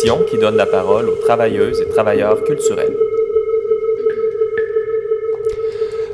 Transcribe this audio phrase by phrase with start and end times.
[0.00, 2.96] Qui donne la parole aux travailleuses et travailleurs culturels.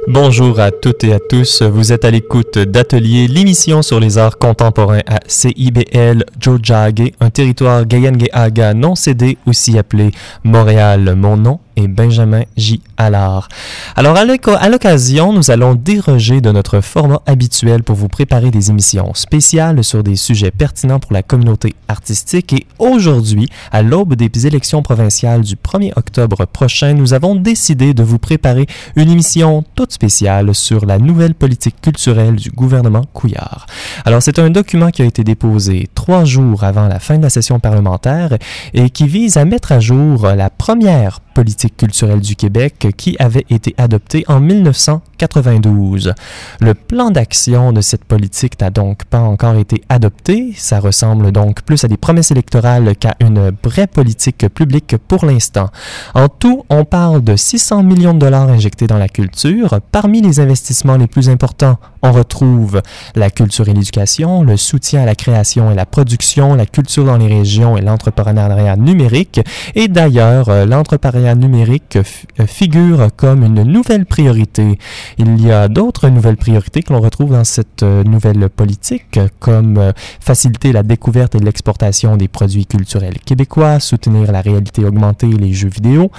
[0.09, 1.61] Bonjour à toutes et à tous.
[1.61, 7.85] Vous êtes à l'écoute d'Atelier, l'émission sur les arts contemporains à CIBL Jojage, un territoire
[7.85, 10.13] Gayengeaga non cédé, aussi appelé
[10.45, 11.15] Montréal.
[11.15, 12.81] Mon nom et Benjamin J.
[12.97, 13.49] Allard.
[13.97, 19.13] Alors, à l'occasion, nous allons déroger de notre format habituel pour vous préparer des émissions
[19.15, 22.53] spéciales sur des sujets pertinents pour la communauté artistique.
[22.53, 28.03] Et aujourd'hui, à l'aube des élections provinciales du 1er octobre prochain, nous avons décidé de
[28.03, 28.67] vous préparer
[28.97, 33.67] une émission toute spéciale sur la nouvelle politique culturelle du gouvernement Couillard.
[34.05, 37.31] Alors, c'est un document qui a été déposé trois jours avant la fin de la
[37.31, 38.37] session parlementaire
[38.73, 43.47] et qui vise à mettre à jour la première politique culturelle du Québec qui avait
[43.51, 46.15] été adoptée en 1992.
[46.61, 50.53] Le plan d'action de cette politique n'a donc pas encore été adopté.
[50.57, 55.71] Ça ressemble donc plus à des promesses électorales qu'à une vraie politique publique pour l'instant.
[56.15, 59.81] En tout, on parle de 600 millions de dollars injectés dans la culture.
[59.93, 62.83] Parmi les investissements les plus importants, on retrouve
[63.17, 67.17] la culture et l'éducation, le soutien à la création et la production, la culture dans
[67.17, 69.41] les régions et l'entrepreneuriat numérique.
[69.75, 74.79] Et d'ailleurs, euh, l'entrepreneuriat numérique euh, figure comme une nouvelle priorité.
[75.17, 79.93] Il y a d'autres nouvelles priorités que l'on retrouve dans cette euh, nouvelle politique, comme
[80.21, 85.55] faciliter la découverte et l'exportation des produits culturels québécois, soutenir la réalité augmentée et les
[85.55, 86.11] jeux vidéo,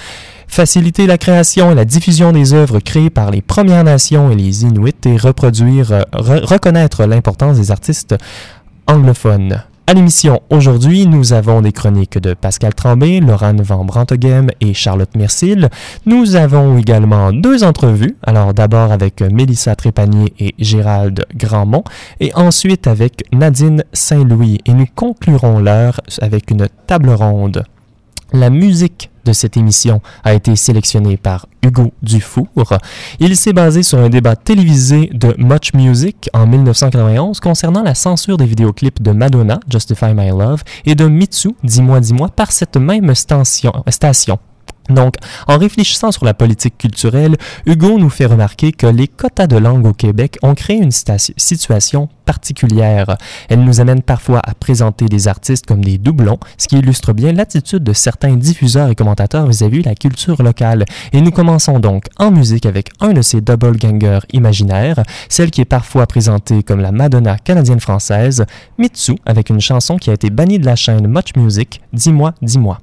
[0.47, 4.63] faciliter la création et la diffusion des œuvres créées par les Premières Nations et les
[4.63, 8.15] Inuits et reproduire, euh, reconnaître l'importance des artistes
[8.87, 9.63] anglophones.
[9.87, 15.13] À l'émission aujourd'hui, nous avons des chroniques de Pascal Tremblay, Laurent Van Brantoghem et Charlotte
[15.15, 15.69] Mercil.
[16.07, 18.17] Nous avons également deux entrevues.
[18.23, 21.83] Alors d'abord avec Mélissa Trépanier et Gérald Grandmont
[22.19, 24.59] et ensuite avec Nadine Saint-Louis.
[24.65, 27.63] Et nous conclurons l'heure avec une table ronde.
[28.33, 32.47] La musique de cette émission a été sélectionnée par Hugo Dufour.
[33.19, 38.37] Il s'est basé sur un débat télévisé de Much Music en 1991 concernant la censure
[38.37, 43.13] des vidéoclips de Madonna, Justify My Love, et de Mitsu, Dis-moi, dis-moi, par cette même
[43.15, 43.73] station.
[43.89, 44.39] station.
[44.89, 45.15] Donc,
[45.47, 49.87] en réfléchissant sur la politique culturelle, Hugo nous fait remarquer que les quotas de langue
[49.87, 53.17] au Québec ont créé une situation particulière.
[53.49, 57.33] Elle nous amène parfois à présenter des artistes comme des doublons, ce qui illustre bien
[57.33, 60.85] l'attitude de certains diffuseurs et commentateurs vis-à-vis de la culture locale.
[61.13, 65.61] Et nous commençons donc en musique avec un de ces double gangers imaginaires, celle qui
[65.61, 68.45] est parfois présentée comme la Madonna canadienne-française,
[68.77, 72.79] Mitsu, avec une chanson qui a été bannie de la chaîne Much Music, Dis-moi, dis-moi.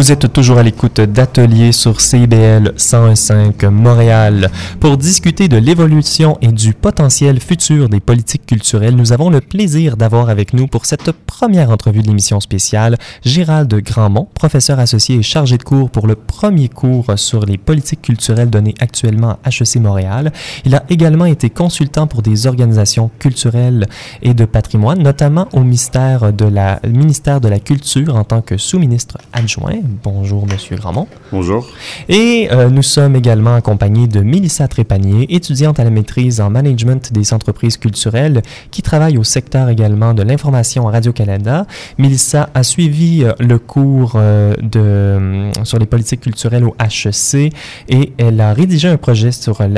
[0.00, 4.50] Vous êtes toujours à l'écoute d'Atelier sur CIBL 101.5 Montréal.
[4.80, 9.98] Pour discuter de l'évolution et du potentiel futur des politiques culturelles, nous avons le plaisir
[9.98, 15.22] d'avoir avec nous pour cette première entrevue de l'émission spéciale Gérald Grandmont, professeur associé et
[15.22, 19.76] chargé de cours pour le premier cours sur les politiques culturelles donné actuellement à HEC
[19.82, 20.32] Montréal.
[20.64, 23.86] Il a également été consultant pour des organisations culturelles
[24.22, 28.56] et de patrimoine, notamment au ministère de la, ministère de la Culture en tant que
[28.56, 29.82] sous-ministre adjoint.
[30.02, 31.08] Bonjour, Monsieur Grandmont.
[31.32, 31.66] Bonjour.
[32.08, 37.12] Et euh, nous sommes également accompagnés de Mélissa Trépanier, étudiante à la maîtrise en management
[37.12, 41.66] des entreprises culturelles, qui travaille au secteur également de l'information à Radio-Canada.
[41.98, 47.52] Mélissa a suivi euh, le cours euh, de, sur les politiques culturelles au HEC
[47.88, 49.30] et elle a rédigé un projet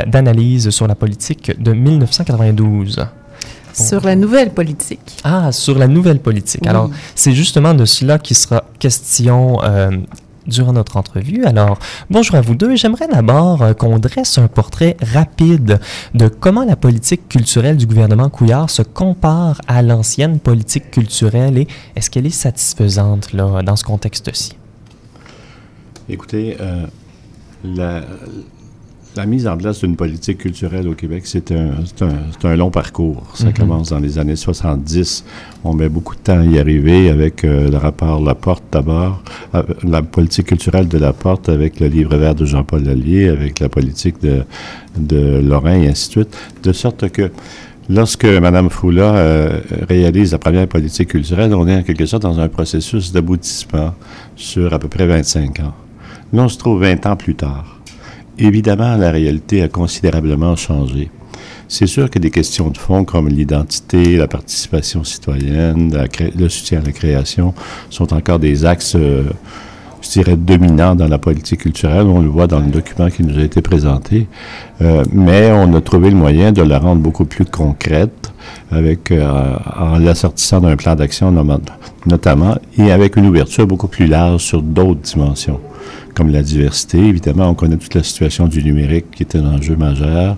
[0.07, 3.07] d'analyse sur la politique de 1992.
[3.73, 5.19] Sur la nouvelle politique.
[5.25, 6.67] Ah, sur la nouvelle politique.
[6.67, 9.91] Alors, c'est justement de cela qui sera question euh,
[10.47, 11.45] durant notre entrevue.
[11.45, 11.79] Alors,
[12.11, 12.77] bonjour à vous deux.
[12.77, 15.81] J'aimerais d'abord euh, qu'on dresse un portrait rapide
[16.15, 21.69] de comment la politique culturelle du gouvernement Couillard se compare à l'ancienne politique culturelle et
[21.97, 24.57] est-ce qu'elle est satisfaisante là, dans ce contexte-ci?
[26.09, 26.87] Écoutez, euh,
[27.65, 28.03] la,
[29.17, 33.23] la mise en place d'une politique culturelle au Québec, c'est un, un, un, long parcours.
[33.35, 33.59] Ça mm-hmm.
[33.59, 35.25] commence dans les années 70.
[35.65, 39.23] On met beaucoup de temps à y arriver avec euh, le rapport Laporte d'abord,
[39.55, 43.69] euh, la politique culturelle de Laporte avec le livre vert de Jean-Paul Lallier, avec la
[43.69, 44.45] politique de,
[44.97, 46.37] de Lorrain et ainsi de suite.
[46.63, 47.31] De sorte que
[47.91, 52.39] Lorsque Mme Foula euh, réalise la première politique culturelle, on est en quelque sorte dans
[52.39, 53.95] un processus d'aboutissement
[54.37, 55.75] sur à peu près 25 ans.
[56.33, 57.72] Là, on se trouve 20 ans plus tard.
[58.43, 61.11] Évidemment, la réalité a considérablement changé.
[61.69, 65.97] C'est sûr que des questions de fond comme l'identité, la participation citoyenne,
[66.37, 67.55] le soutien à la création
[67.89, 69.31] sont encore des axes, euh,
[70.03, 72.07] je dirais, dominants dans la politique culturelle.
[72.07, 74.27] On le voit dans le document qui nous a été présenté.
[74.81, 78.33] Euh, mais on a trouvé le moyen de la rendre beaucoup plus concrète
[78.71, 81.33] avec, euh, en l'assortissant d'un plan d'action
[82.07, 85.61] notamment et avec une ouverture beaucoup plus large sur d'autres dimensions
[86.15, 86.99] comme la diversité.
[86.99, 90.37] Évidemment, on connaît toute la situation du numérique qui est un enjeu majeur,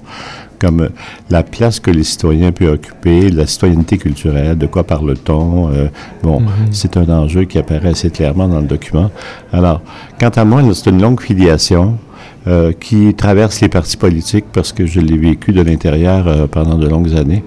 [0.65, 0.89] comme euh,
[1.31, 5.71] la place que les citoyens peuvent occuper, la citoyenneté culturelle, de quoi parle-t-on.
[5.71, 5.89] Euh,
[6.23, 6.47] bon, mm-hmm.
[6.73, 9.11] c'est un enjeu qui apparaît assez clairement dans le document.
[9.53, 9.83] Alors,
[10.19, 11.99] quant à moi, c'est une longue filiation.
[12.47, 16.77] Euh, qui traverse les partis politiques parce que je l'ai vécu de l'intérieur euh, pendant
[16.77, 17.43] de longues années.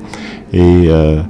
[0.53, 1.21] Et euh,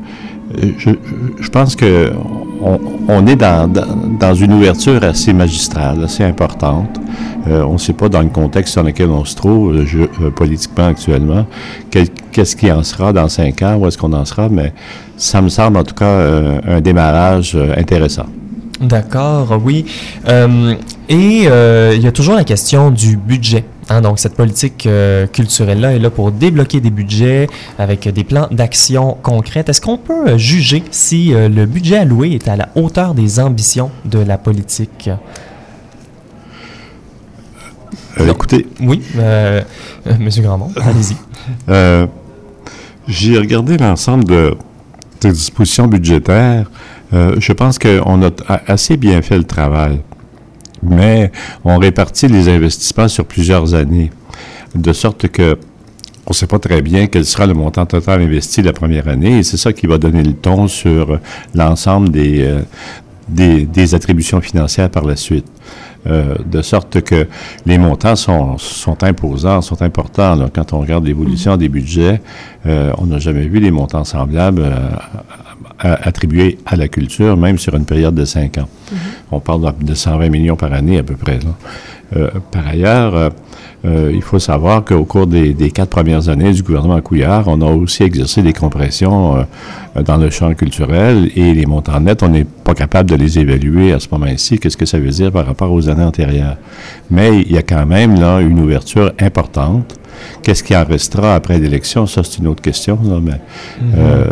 [0.77, 0.91] je,
[1.37, 2.13] je, pense que
[2.61, 6.99] on, est dans, une ouverture assez magistrale, assez importante.
[7.47, 10.29] Euh, on ne sait pas dans le contexte dans lequel on se trouve euh, euh,
[10.31, 11.45] politiquement actuellement,
[11.89, 14.73] qu'est-ce qui en sera dans cinq ans, où est-ce qu'on en sera, mais
[15.15, 16.19] ça me semble en tout cas
[16.67, 18.25] un démarrage intéressant.
[18.81, 19.85] D'accord, oui.
[20.27, 23.63] et il y a toujours la question du budget.
[23.89, 27.47] Hein, donc, cette politique euh, culturelle-là est là pour débloquer des budgets
[27.79, 29.69] avec des plans d'action concrètes.
[29.69, 33.39] Est-ce qu'on peut euh, juger si euh, le budget alloué est à la hauteur des
[33.39, 35.09] ambitions de la politique?
[38.19, 38.65] écoutez.
[38.81, 39.01] Oui,
[40.19, 41.15] Monsieur Grandmont, allez-y.
[43.07, 44.57] J'ai regardé l'ensemble de,
[45.21, 46.69] des dispositions budgétaires.
[47.11, 48.31] je pense qu'on a
[48.65, 50.01] assez bien fait le travail
[50.83, 51.31] mais
[51.63, 54.11] on répartit les investissements sur plusieurs années,
[54.75, 55.57] de sorte que
[56.27, 59.39] on ne sait pas très bien quel sera le montant total investi la première année,
[59.39, 61.19] et c'est ça qui va donner le ton sur
[61.55, 62.61] l'ensemble des, euh,
[63.29, 65.45] des, des, attributions financières par la suite.
[66.05, 67.27] Euh, de sorte que
[67.65, 70.35] les montants sont, sont imposants, sont importants.
[70.35, 70.49] Là.
[70.53, 71.59] Quand on regarde l'évolution mm-hmm.
[71.59, 72.21] des budgets,
[72.65, 74.63] euh, on n'a jamais vu des montants semblables
[75.79, 78.67] attribués à la culture, même sur une période de cinq ans.
[78.91, 78.97] Mm-hmm.
[79.31, 81.39] On parle de 120 millions par année à peu près.
[82.15, 83.29] Euh, par ailleurs, euh,
[83.85, 87.61] euh, il faut savoir qu'au cours des, des, quatre premières années du gouvernement Couillard, on
[87.61, 89.45] a aussi exercé des compressions
[90.03, 93.91] dans le champ culturel et les montants nets, on n'est pas capable de les évaluer
[93.91, 94.57] à ce moment-ci.
[94.57, 96.57] Qu'est-ce que ça veut dire par rapport aux années antérieures?
[97.11, 99.99] Mais il y a quand même là une ouverture importante
[100.41, 102.07] Qu'est-ce qui en restera après l'élection?
[102.07, 102.97] Ça, c'est une autre question.
[103.03, 103.97] Là, mais mm-hmm.
[103.97, 104.25] euh,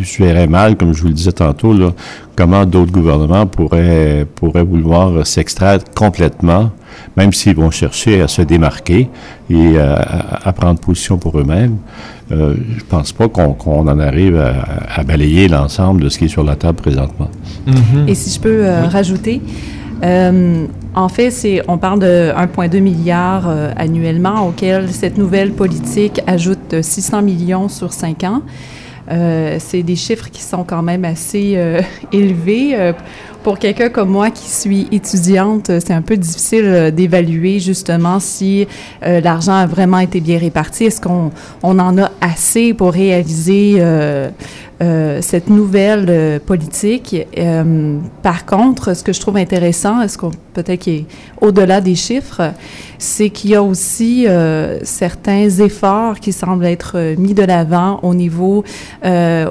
[0.00, 1.92] je verrais mal, comme je vous le disais tantôt, là,
[2.36, 6.70] comment d'autres gouvernements pourraient, pourraient vouloir s'extraire complètement,
[7.16, 9.08] même s'ils vont chercher à se démarquer
[9.50, 9.94] et à,
[10.44, 11.78] à prendre position pour eux-mêmes.
[12.30, 14.52] Euh, je pense pas qu'on qu en arrive à,
[14.94, 17.30] à balayer l'ensemble de ce qui est sur la table présentement.
[17.66, 18.08] Mm-hmm.
[18.08, 18.88] Et si je peux euh, oui.
[18.88, 19.40] rajouter,
[20.02, 26.82] euh, en fait, on parle de 1,2 milliard euh, annuellement, auquel cette nouvelle politique ajoute
[26.82, 28.42] 600 millions sur 5 ans.
[29.10, 31.80] Euh, c'est des chiffres qui sont quand même assez euh,
[32.12, 32.92] élevés.
[33.38, 38.66] Euh, pour quelqu'un comme moi qui suis étudiante, c'est un peu difficile d'évaluer justement si
[39.02, 40.84] l'argent a vraiment été bien réparti.
[40.84, 41.30] Est-ce qu'on
[41.62, 43.80] on en a assez pour réaliser
[44.80, 47.16] euh, cette nouvelle euh, politique?
[47.36, 51.06] Euh, par contre, ce que je trouve intéressant, est-ce qu'on peut-être qui est
[51.40, 52.52] au-delà des chiffres,
[52.98, 54.26] c'est qu'il y a aussi
[54.82, 58.64] certains efforts qui semblent être mis de l'avant au niveau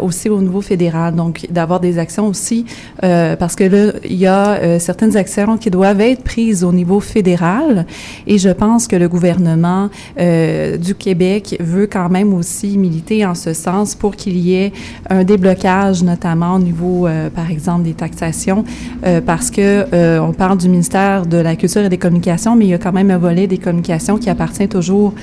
[0.02, 1.16] aussi au niveau fédéral.
[1.16, 2.66] Donc, d'avoir des actions aussi
[3.00, 7.86] parce que là, il y a certaines actions qui doivent être prises au niveau fédéral
[8.26, 13.54] et je pense que le gouvernement du Québec veut quand même aussi militer en ce
[13.54, 14.74] sens pour qu'il y ait
[15.10, 18.64] un déblocage, notamment au niveau, euh, par exemple, des taxations,
[19.06, 22.66] euh, parce que euh, on parle du ministère de la Culture et des Communications, mais
[22.66, 25.14] il y a quand même un volet des communications qui appartient toujours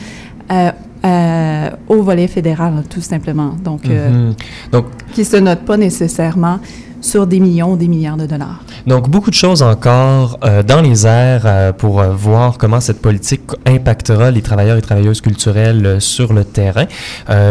[1.88, 3.54] au volet fédéral, tout simplement.
[3.62, 4.34] Donc, mm-hmm.
[4.72, 6.58] Donc, qui se note pas nécessairement
[7.04, 8.60] sur des millions, des milliards de dollars.
[8.86, 13.00] Donc, beaucoup de choses encore euh, dans les airs euh, pour euh, voir comment cette
[13.00, 16.86] politique impactera les travailleurs et travailleuses culturelles sur le terrain.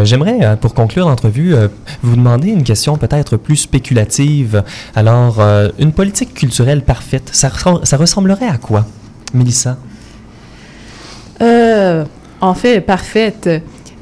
[0.04, 1.54] J'aimerais, pour conclure l'entrevue,
[2.02, 4.62] vous demander une question peut-être plus spéculative.
[4.94, 5.40] Alors,
[5.78, 7.50] une politique culturelle parfaite, ça,
[7.82, 8.84] ça ressemblerait à quoi,
[9.32, 9.76] Mélissa?
[11.40, 13.48] en fait, parfaite.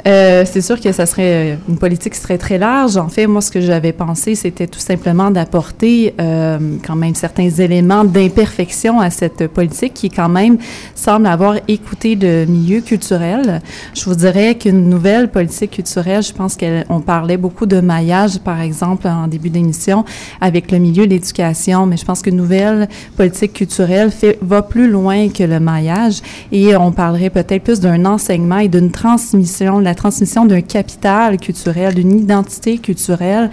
[0.07, 2.97] Euh, c'est sûr que ça serait une politique qui serait très large.
[2.97, 7.49] En fait, moi, ce que j'avais pensé, c'était tout simplement d'apporter euh, quand même certains
[7.49, 10.59] éléments d'imperfection à cette politique qui, quand même,
[10.95, 13.63] semble avoir écouté le milieu culturel.
[13.95, 18.61] Je vous dirais qu'une nouvelle politique culturelle, je pense qu'on parlait beaucoup de maillage, par
[18.61, 20.05] exemple, en début d'émission,
[20.41, 24.91] avec le milieu de l'éducation, mais je pense qu'une nouvelle politique culturelle fait, va plus
[24.91, 30.45] loin que le maillage et on parlerait peut-être plus d'un enseignement et d'une transmission transmission
[30.45, 33.51] d'un capital culturel, d'une identité culturelle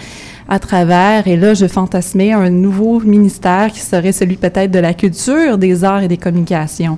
[0.47, 4.95] à travers, et là, je fantasmais un nouveau ministère qui serait celui peut-être de la
[4.95, 6.97] culture, des arts et des communications.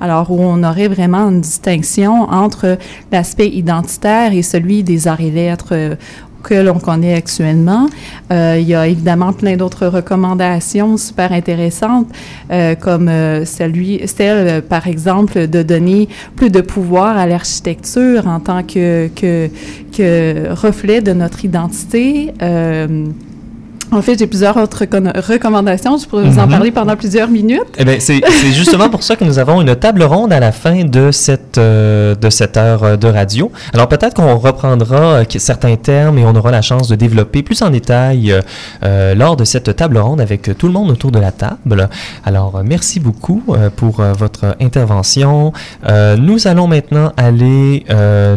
[0.00, 2.78] Alors, où on aurait vraiment une distinction entre
[3.10, 5.96] l'aspect identitaire et celui des arts et lettres
[6.42, 7.88] que l'on connaît actuellement.
[8.32, 12.08] Euh, il y a évidemment plein d'autres recommandations super intéressantes,
[12.50, 18.40] euh, comme euh, celui, celle, par exemple, de donner plus de pouvoir à l'architecture en
[18.40, 19.48] tant que, que,
[19.96, 22.32] que, reflet de notre identité.
[23.92, 24.86] En fait, j'ai plusieurs autres
[25.28, 25.98] recommandations.
[25.98, 26.50] Je pourrais vous en mhm.
[26.50, 27.60] parler pendant plusieurs minutes.
[27.76, 28.22] Eh bien, c'est
[28.54, 32.14] justement pour ça que nous avons une table ronde à la fin de cette, euh,
[32.14, 33.52] de cette heure euh, de radio.
[33.74, 37.60] Alors, peut-être qu'on reprendra euh, certains termes et on aura la chance de développer plus
[37.60, 38.34] en détail
[38.82, 41.88] lors de cette table ronde avec tout le monde autour de la table.
[42.24, 43.42] Alors, merci beaucoup
[43.76, 45.52] pour votre intervention.
[46.18, 47.84] nous allons maintenant aller,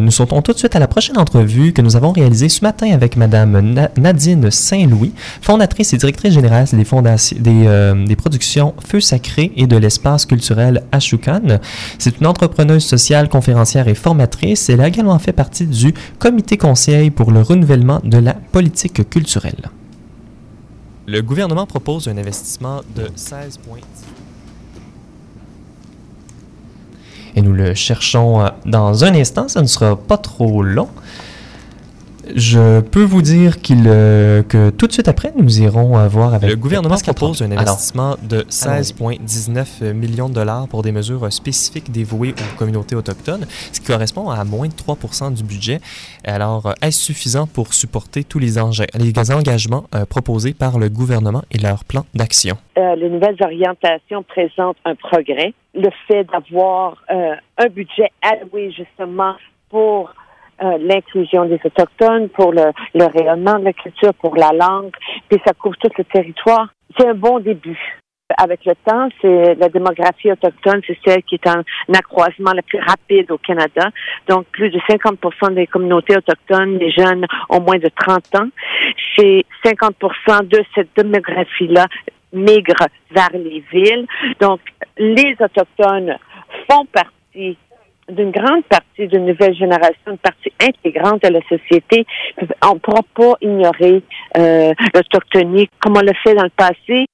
[0.00, 2.92] nous sautons tout de suite à la prochaine entrevue que nous avons réalisée ce matin
[2.92, 5.12] avec Madame Nadine Saint-Louis,
[5.46, 10.26] fondatrice et directrice générale des, fondations, des, euh, des productions Feu Sacré et de l'espace
[10.26, 11.60] culturel Ashukan.
[12.00, 14.68] C'est une entrepreneuse sociale, conférencière et formatrice.
[14.68, 19.70] Elle a également fait partie du comité conseil pour le renouvellement de la politique culturelle.
[21.06, 23.78] Le gouvernement propose un investissement de 16 points.
[27.36, 30.88] Et nous le cherchons euh, dans un instant, ça ne sera pas trop long.
[32.34, 36.34] Je peux vous dire qu'il euh, que tout de suite après, nous irons euh, voir
[36.34, 36.50] avec...
[36.50, 42.34] Le gouvernement propose un investissement de 16,19 millions de dollars pour des mesures spécifiques dévouées
[42.38, 45.80] aux communautés autochtones, ce qui correspond à moins de 3% du budget.
[46.24, 48.54] Alors, euh, est-ce suffisant pour supporter tous les,
[48.98, 52.56] les engagements proposés par le gouvernement et leur plan d'action?
[52.76, 55.52] les nouvelles orientations présentent un progrès.
[55.74, 59.34] Le fait d'avoir un budget alloué justement
[59.68, 60.14] pour
[60.62, 64.92] euh, l'inclusion des Autochtones, pour le, le, rayonnement de la culture, pour la langue,
[65.28, 66.68] puis ça couvre tout le territoire.
[66.98, 67.78] C'est un bon début.
[68.38, 71.62] Avec le temps, c'est la démographie autochtone, c'est celle qui est en
[71.94, 73.90] accroissement le plus rapide au Canada.
[74.28, 78.48] Donc, plus de 50% des communautés autochtones, les jeunes ont moins de 30 ans.
[79.16, 81.86] C'est 50% de cette démographie-là
[82.32, 84.06] migre vers les villes.
[84.40, 84.60] Donc,
[84.98, 86.16] les Autochtones
[86.68, 87.56] font partie
[88.08, 92.06] d'une grande partie d'une nouvelle génération, une partie intégrante de la société.
[92.64, 94.02] On ne pourra pas ignorer
[94.36, 97.06] euh, l'autochtonie comme on l'a fait dans le passé.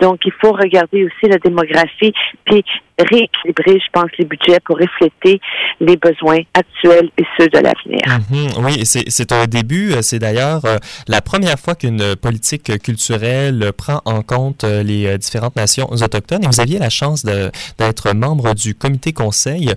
[0.00, 2.12] Donc, il faut regarder aussi la démographie,
[2.44, 2.64] puis
[2.98, 5.40] rééquilibrer, je pense, les budgets pour refléter
[5.80, 8.20] les besoins actuels et ceux de l'avenir.
[8.30, 8.64] Mhm.
[8.64, 9.92] oui, c'est un début.
[10.02, 15.18] C'est d'ailleurs euh, la première fois qu'une politique culturelle prend en compte euh, les euh,
[15.18, 16.44] différentes nations autochtones.
[16.44, 19.72] Et vous aviez la chance d'être membre du comité conseil.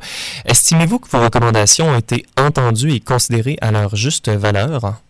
[0.46, 5.02] Estimez-vous que vos recommandations ont été entendues et considérées à leur juste valeur?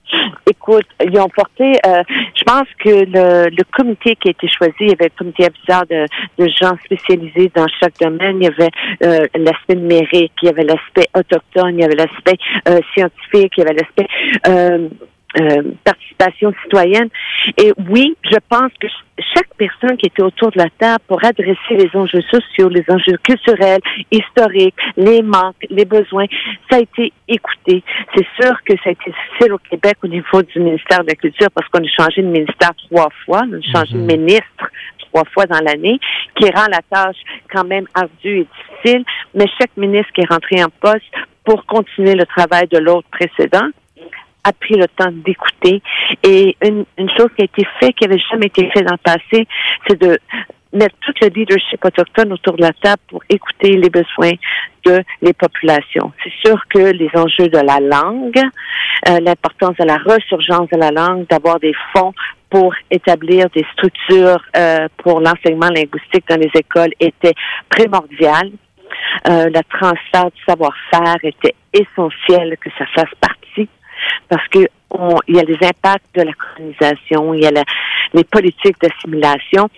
[0.52, 2.04] Écoute, ils ont porté, euh,
[2.36, 5.46] je pense que le, le, comité qui a été choisi, il y avait un comité
[5.46, 6.06] aviseur de,
[6.38, 8.38] de gens spécialisés dans chaque domaine.
[8.42, 8.72] Il y avait
[9.04, 13.60] euh, l'aspect numérique, il y avait l'aspect autochtone, il y avait l'aspect euh, scientifique, il
[13.60, 14.08] y avait l'aspect
[15.40, 17.10] euh, participation citoyenne.
[17.58, 18.88] Et oui, je pense que
[19.34, 23.18] chaque personne qui était autour de la table pour adresser les enjeux sociaux, les enjeux
[23.24, 26.26] culturels, historiques, les manques, les besoins,
[26.70, 27.84] ça a été écouté.
[28.16, 31.16] C'est sûr que ça a été difficile au Québec au niveau du ministère de la
[31.16, 34.08] Culture parce qu'on a changé de ministère trois fois, on a changé de mhm.
[34.08, 34.70] ministre
[35.12, 36.00] trois fois dans l'année,
[36.36, 37.18] qui rend la tâche
[37.52, 38.48] quand même ardue et
[38.84, 41.04] difficile, mais chaque ministre qui est rentré en poste
[41.44, 43.68] pour continuer le travail de l'autre précédent,
[44.44, 45.82] a pris le temps d'écouter.
[46.24, 48.98] Et une, une chose qui a été faite, qui n'avait jamais été faite dans le
[48.98, 49.48] passé,
[49.88, 50.18] c'est de
[50.74, 54.34] mettre tout le leadership autochtone autour de la table pour écouter les besoins
[54.86, 56.12] de les populations.
[56.24, 58.42] C'est sûr que les enjeux de la langue,
[59.10, 62.14] euh, l'importance de la resurgence de la langue, d'avoir des fonds
[62.50, 67.34] pour établir des structures euh, pour l'enseignement linguistique dans les écoles était
[67.70, 68.52] primordial.
[69.28, 73.41] Euh, le transfert du savoir-faire était essentiel que ça fasse partie
[74.30, 74.68] parce que
[75.28, 77.52] il y a les impacts de la colonisation, il y a
[78.14, 79.70] les politiques d'assimilation,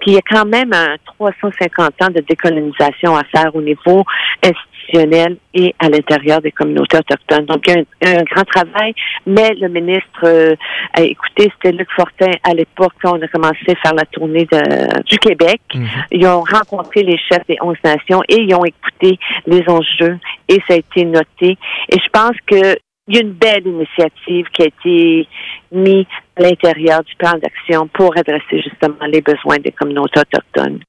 [0.00, 4.04] puis il y a quand même un 350 ans de décolonisation à faire au niveau
[4.42, 7.46] institutionnel et à l'intérieur des communautés autochtones.
[7.46, 8.94] Donc, il y a un, grand travail,
[9.26, 10.54] mais le ministre euh,
[10.94, 14.46] a écouté, c'était Luc Fortin à l'époque quand on a commencé à faire la tournée
[14.50, 15.60] de, du Québec.
[15.74, 15.88] Mhm.
[16.12, 20.18] Ils ont rencontré les chefs des 11 nations et ils ont écouté les enjeux
[20.48, 21.58] et ça a été noté.
[21.90, 22.76] Et je pense que
[23.08, 25.28] il y a une belle initiative qui a été
[25.72, 30.80] mise à l'intérieur du plan d'action pour adresser justement les besoins des communautés autochtones.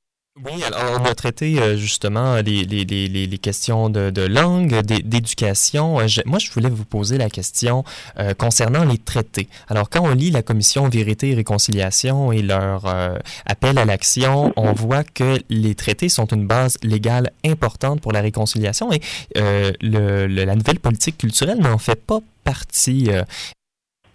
[0.51, 4.81] Oui, alors on a traité euh, justement les, les, les, les questions de, de langue,
[4.81, 5.99] d'éducation.
[5.99, 7.83] Euh, moi, je voulais vous poser la question
[8.17, 9.47] euh, concernant les traités.
[9.67, 12.85] Alors, quand on lit la Commission Vérité et Réconciliation et leur
[13.45, 18.21] appel à l'action, on voit que les traités sont une base légale importante pour la
[18.21, 19.01] réconciliation et
[19.35, 23.09] le, la nouvelle politique culturelle n'en fait pas partie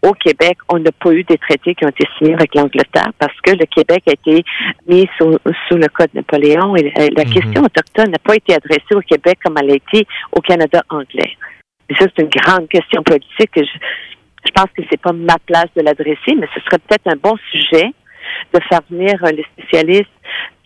[0.05, 3.35] au Québec, on n'a pas eu des traités qui ont été signés avec l'Angleterre parce
[3.43, 4.45] que le Québec a été
[4.87, 7.33] mis sous, le Code Napoléon et la, mhm.
[7.33, 11.33] question autochtone n'a pas été adressée au Québec comme elle a été au Canada anglais.
[11.89, 13.51] Et ça, c'est une grande question politique.
[13.57, 17.17] je, je pense que c'est pas ma place de l'adresser, mais ce serait peut-être un
[17.17, 17.91] bon sujet
[18.53, 20.11] de faire venir les spécialistes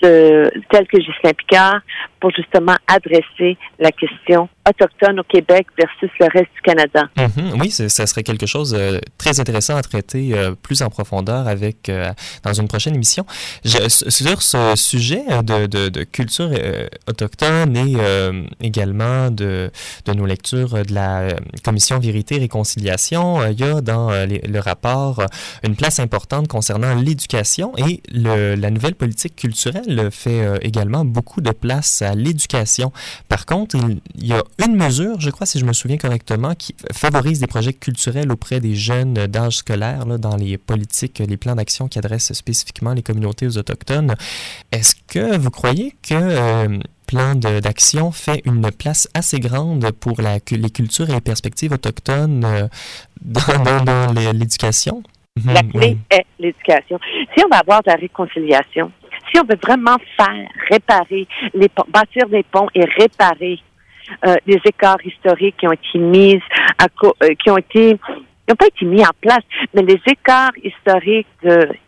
[0.03, 1.81] de, tels que Ghislain Picard
[2.21, 7.09] pour justement adresser la question autochtone au Québec versus le reste du Canada.
[7.17, 7.61] Mhm.
[7.61, 11.49] oui, ça serait quelque chose de euh, très intéressant à traiter euh, plus en profondeur
[11.49, 12.11] avec euh,
[12.43, 13.25] dans une prochaine émission.
[13.65, 16.51] Sur ce sujet de, culture
[17.07, 17.97] autochtone et
[18.61, 19.71] également de,
[20.07, 21.29] de nos lectures de la
[21.65, 25.23] Commission Vérité et Réconciliation, il y a dans le rapport
[25.63, 29.48] une place importante concernant l'éducation et la nouvelle politique culturelle
[30.11, 32.93] fait également beaucoup de place à l'éducation.
[33.29, 33.77] Par contre,
[34.15, 37.47] il y a une mesure, je crois, si je me souviens correctement, qui favorise des
[37.47, 41.99] projets culturels auprès des jeunes d'âge scolaire là, dans les politiques, les plans d'action qui
[41.99, 44.15] adressent spécifiquement les communautés aux autochtones.
[44.73, 50.39] Est-ce que vous croyez que euh, plan d'action fait une place assez grande pour la,
[50.51, 52.69] les cultures et les perspectives autochtones euh,
[53.23, 55.03] dans, l'éducation?
[55.47, 56.99] La mhm, clé est l'éducation.
[57.37, 58.91] Si on va avoir de la réconciliation,
[59.31, 63.59] si on veut vraiment faire, réparer, les bâtir des ponts et réparer
[64.27, 66.41] euh, des écarts historiques qui ont été mis
[66.79, 67.99] à euh, qui ont été
[68.49, 69.43] n'ont pas été mis en place,
[69.75, 71.27] mais les écarts historiques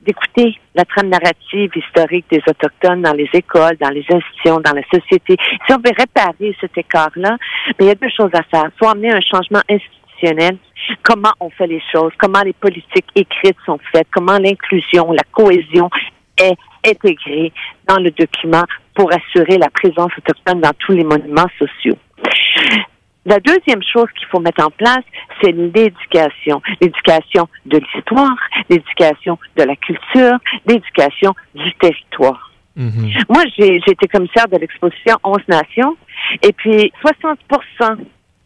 [0.02, 4.82] d'écouter la trame narrative historique des Autochtones dans les écoles, dans les institutions, dans la
[4.92, 5.36] société.
[5.66, 7.36] Si on veut réparer cet écart-là,
[7.78, 8.70] mais il y a deux choses à faire.
[8.76, 10.58] Soit amener un changement institutionnel,
[11.02, 15.88] comment on fait les choses, comment les politiques écrites sont faites, comment l'inclusion, la cohésion
[16.36, 17.52] est intégrée
[17.88, 18.64] dans le document
[18.94, 21.96] pour assurer la présence autochtone dans tous les monuments sociaux.
[23.26, 25.04] La deuxième chose qu'il faut mettre en place,
[25.40, 26.62] c'est l'éducation.
[26.80, 28.36] L'éducation de l'histoire,
[28.68, 32.50] l'éducation de la culture, l'éducation du territoire.
[32.76, 33.10] Mhm.
[33.28, 35.96] Moi, j'ai été commissaire de l'exposition 11 Nations,
[36.42, 37.38] et puis 60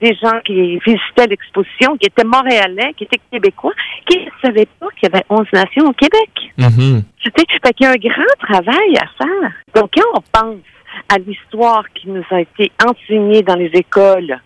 [0.04, 3.72] des gens qui visitaient l'exposition, qui étaient montréalais, qui étaient québécois,
[4.06, 6.30] qui ne savaient pas qu'il y avait 11 nations au Québec.
[6.58, 9.52] Mm Fait qu'il y a un grand travail à faire.
[9.74, 10.60] Donc, quand on pense
[11.08, 14.38] à l'histoire qui nous a été enseignée dans les écoles,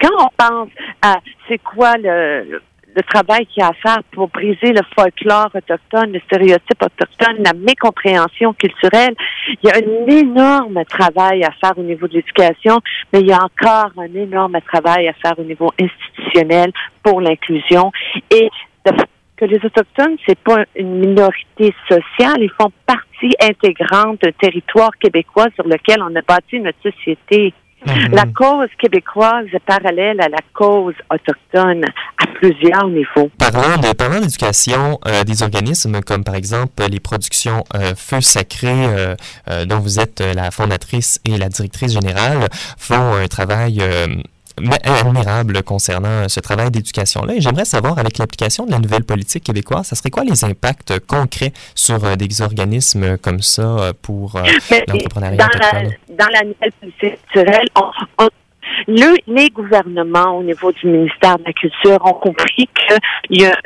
[0.00, 0.70] quand on pense
[1.02, 2.62] à c'est quoi le,
[2.94, 7.42] le travail qu'il y a à faire pour briser le folklore autochtone, le stéréotype autochtone,
[7.44, 9.14] la mécompréhension culturelle.
[9.62, 12.80] Il y a un énorme travail à faire au niveau de l'éducation,
[13.12, 17.90] mais il y a encore un énorme travail à faire au niveau institutionnel pour l'inclusion
[18.30, 18.48] et
[19.36, 25.48] que les Autochtones, c'est pas une minorité sociale, ils font partie intégrante d'un territoire québécois
[25.56, 27.52] sur lequel on a bâti notre société.
[27.86, 28.14] Mhm.
[28.14, 31.84] La cause québécoise est parallèle à la cause autochtone
[32.18, 33.30] à plusieurs niveaux.
[33.38, 38.72] Parlant de parlant d'éducation, euh, des organismes comme par exemple les productions euh, Feu Sacré,
[38.72, 39.14] euh,
[39.66, 43.82] dont vous êtes la fondatrice et la directrice générale, font un travail
[44.84, 47.34] admirable concernant ce travail d'éducation-là.
[47.34, 50.98] Et j'aimerais savoir, avec l'application de la nouvelle politique québécoise, ça serait quoi les impacts
[51.06, 54.42] concrets sur euh, des organismes comme ça euh, pour euh,
[54.88, 57.66] l'entrepreneuriat dans, dans la nouvelle politique culturelle,
[59.26, 62.68] les gouvernements au niveau du ministère de la Culture ont compris
[63.28, 63.56] qu'il y a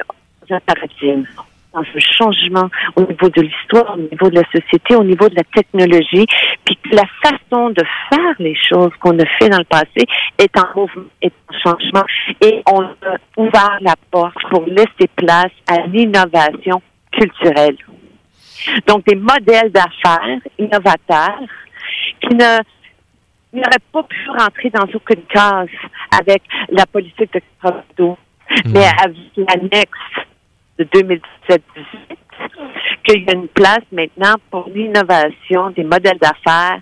[0.51, 1.25] un paradigme
[1.73, 5.35] dans ce changement au niveau de l'histoire, au niveau de la société, au niveau de
[5.35, 6.27] la technologie,
[6.65, 10.07] puis que la façon de faire les choses qu'on a fait dans le passé
[10.39, 12.05] est en mouvement, est en changement,
[12.41, 16.81] et on a ouvert la porte pour laisser place à l'innovation
[17.13, 17.77] culturelle.
[18.87, 21.41] Donc, des modèles d'affaires innovateurs
[22.21, 22.59] qui ne
[23.53, 25.69] n'auraient pas pu rentrer dans aucune case
[26.19, 28.19] avec la politique de Colorado,
[28.51, 28.73] mmh.
[28.73, 30.28] mais avec l'annexe
[30.79, 31.59] de 2017-18
[33.05, 36.81] qu'il y a une place maintenant pour l'innovation des modèles d'affaires,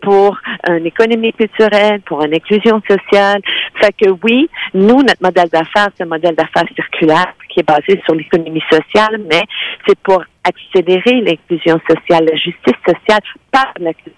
[0.00, 3.40] pour une économie culturelle, pour une inclusion sociale.
[3.80, 8.00] Fait que oui, nous, notre modèle d'affaires, c'est un modèle d'affaires circulaire qui est basé
[8.04, 9.42] sur l'économie sociale, mais
[9.86, 14.12] c'est pour accélérer l'inclusion sociale, la justice sociale par la culture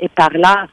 [0.00, 0.68] et par l'art.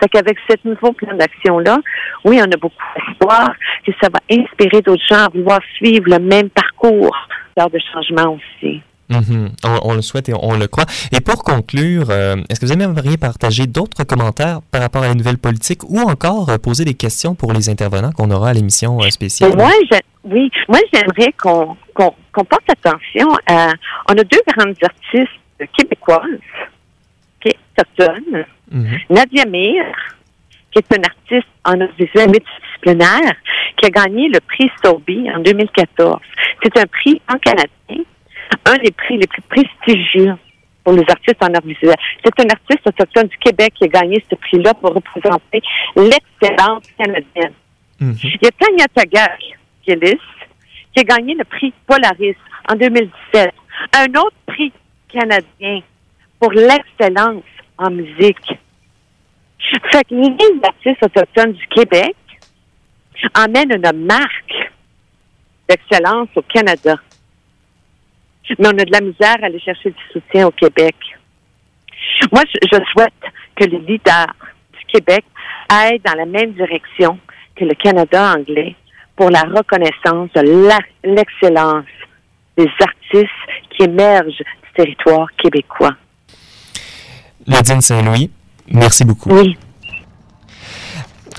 [0.00, 1.78] Fait qu'avec ce nouveau plan d'action-là,
[2.24, 6.18] oui, on a beaucoup d'espoir que ça va inspirer d'autres gens à vouloir suivre le
[6.18, 7.16] même parcours
[7.56, 8.82] de changement aussi.
[9.10, 9.50] Mhm.
[9.82, 10.86] on, le souhaite et on le croit.
[11.12, 15.14] Et pour conclure, euh, est-ce que vous aimeriez partager d'autres commentaires par rapport à la
[15.14, 18.98] nouvelle politique ou encore euh, poser des questions pour les intervenants qu'on aura à l'émission
[19.00, 19.54] euh, spéciale?
[19.56, 19.70] Moi,
[20.24, 21.76] oui, moi j'aimerais qu'on
[22.32, 23.72] porte attention à...
[24.08, 26.40] On a deux grandes artistes québécoises,
[27.40, 28.44] qui autochtones.
[28.70, 28.98] Mhm.
[29.10, 29.84] Nadia Mir,
[30.72, 32.30] qui est une artiste en audiovisuel
[32.92, 36.20] qui a gagné le prix Sorbie en 2014.
[36.62, 38.04] C'est un prix en canadien,
[38.66, 40.34] un des prix les plus prestigieux
[40.82, 41.94] pour les artistes en art visuel.
[42.22, 45.62] C'est un artiste autochtone du Québec qui a gagné ce prix-là pour représenter
[45.96, 47.54] l'excellence canadienne.
[48.00, 48.16] Mhm.
[48.22, 49.38] Il y a Tanya Tagak,
[49.84, 52.36] qui qui a gagné le prix Polaris
[52.70, 53.52] en 2017.
[53.96, 54.72] Un autre prix
[55.08, 55.80] canadien
[56.38, 57.44] pour l'excellence
[57.78, 58.54] en musique.
[59.90, 62.14] Fait que les artistes autochtones du Québec
[63.34, 64.72] emmènent une marque
[65.68, 66.96] d'excellence au Canada.
[68.58, 70.94] Mais on a de la misère à aller chercher du soutien au Québec.
[72.32, 73.12] Moi, je, souhaite
[73.56, 74.34] que les leaders
[74.72, 75.24] du Québec
[75.68, 77.18] aillent dans la même direction
[77.56, 78.76] que le Canada anglais
[79.16, 81.86] pour la reconnaissance de l'excellence
[82.56, 83.30] des artistes
[83.70, 85.94] qui émergent du territoire québécois.
[87.46, 88.30] Nadine Saint-Louis,
[88.68, 89.30] merci beaucoup.
[89.30, 89.56] Oui.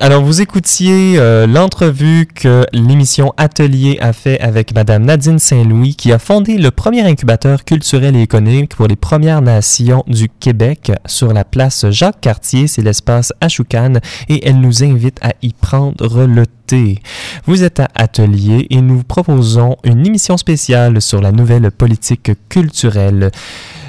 [0.01, 6.11] Alors, vous écoutiez euh, l'entrevue que l'émission Atelier a fait avec Madame Nadine Saint-Louis, qui
[6.11, 11.31] a fondé le premier incubateur culturel et économique pour les Premières Nations du Québec sur
[11.31, 13.93] la place Jacques-Cartier, c'est l'espace Ashoukan,
[14.27, 16.99] et elle nous invite à y prendre le thé.
[17.45, 23.31] Vous êtes à Atelier et nous proposons une émission spéciale sur la nouvelle politique culturelle.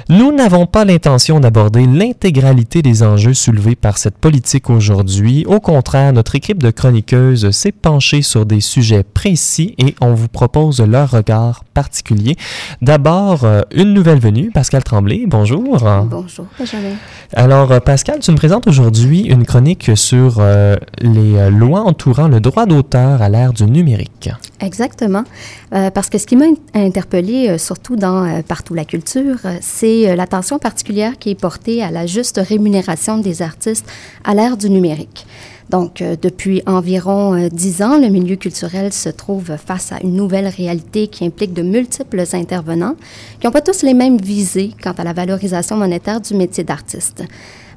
[0.09, 5.43] Nous n'avons pas l'intention d'aborder l'intégralité des enjeux soulevés par cette politique aujourd'hui.
[5.47, 10.29] Au contraire, notre équipe de chroniqueuses s'est penchée sur des sujets précis et on vous
[10.29, 12.37] propose leur regard particulier.
[12.81, 15.25] D'abord, euh, une nouvelle venue, Pascal Tremblay.
[15.27, 15.77] Bonjour.
[16.09, 16.95] Bonjour, Benjamin.
[17.33, 22.39] Alors, euh, Pascal, tu me présentes aujourd'hui une chronique sur euh, les lois entourant le
[22.39, 24.29] droit d'auteur à l'ère du numérique.
[24.61, 25.23] Exactement.
[25.69, 31.17] parce que ce qui m'a interpellé, surtout dans Partout la culture, c'est euh, l'attention particulière
[31.17, 33.85] qui est portée à la juste rémunération des artistes
[34.23, 35.25] à l'ère du numérique.
[35.69, 40.13] Donc, euh, depuis environ euh, dix ans, le milieu culturel se trouve face à une
[40.13, 42.95] nouvelle réalité qui implique de multiples intervenants
[43.39, 47.23] qui n'ont pas tous les mêmes visées quant à la valorisation monétaire du métier d'artiste.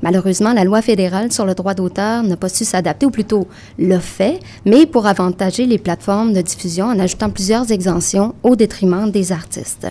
[0.03, 3.47] Malheureusement, la loi fédérale sur le droit d'auteur n'a pas su s'adapter, ou plutôt
[3.79, 9.11] le fait, mais pour avantager les plateformes de diffusion en ajoutant plusieurs exemptions au détriment
[9.11, 9.89] des artistes.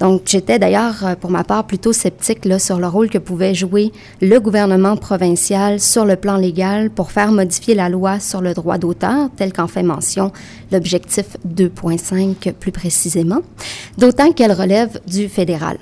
[0.00, 3.54] Donc, j'étais d'ailleurs, euh, pour ma part, plutôt sceptique là, sur le rôle que pouvait
[3.54, 8.54] jouer le gouvernement provincial sur le plan légal pour faire modifier la loi sur le
[8.54, 10.32] droit d'auteur, tel qu'en fait mention
[10.70, 13.40] l'objectif 2.5 plus précisément,
[13.96, 15.78] d'autant qu'elle relève du fédéral.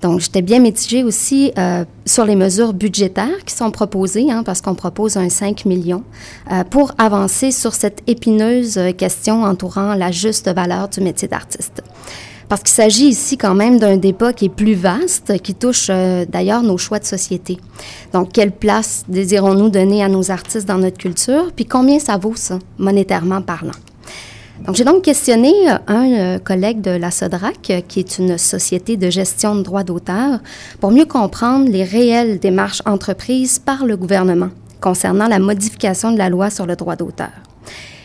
[0.00, 4.62] Donc, j'étais bien mitigée aussi euh, sur les mesures budgétaires qui sont proposées, hein, parce
[4.62, 6.04] qu'on propose un 5 millions,
[6.50, 11.82] euh, pour avancer sur cette épineuse question entourant la juste valeur du métier d'artiste.
[12.50, 16.26] Parce qu'il s'agit ici quand même d'un débat qui est plus vaste, qui touche euh,
[16.28, 17.58] d'ailleurs nos choix de société.
[18.12, 22.34] Donc, quelle place désirons-nous donner à nos artistes dans notre culture, puis combien ça vaut
[22.34, 23.78] ça, monétairement parlant?
[24.66, 28.96] Donc, j'ai donc questionné euh, un euh, collègue de la SODRAC, qui est une société
[28.96, 30.40] de gestion de droits d'auteur,
[30.80, 36.28] pour mieux comprendre les réelles démarches entreprises par le gouvernement concernant la modification de la
[36.28, 37.30] loi sur le droit d'auteur.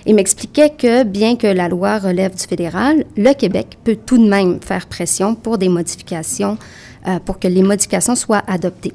[0.07, 4.27] Il m'expliquait que, bien que la loi relève du fédéral, le Québec peut tout de
[4.27, 6.59] même faire pression pour des modifications,
[7.07, 8.93] euh, pour que les modifications soient adoptées.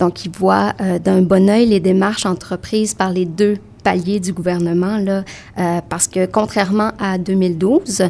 [0.00, 4.32] Donc, il voit euh, d'un bon œil les démarches entreprises par les deux paliers du
[4.32, 5.22] gouvernement, euh,
[5.88, 8.08] parce que contrairement à 2012,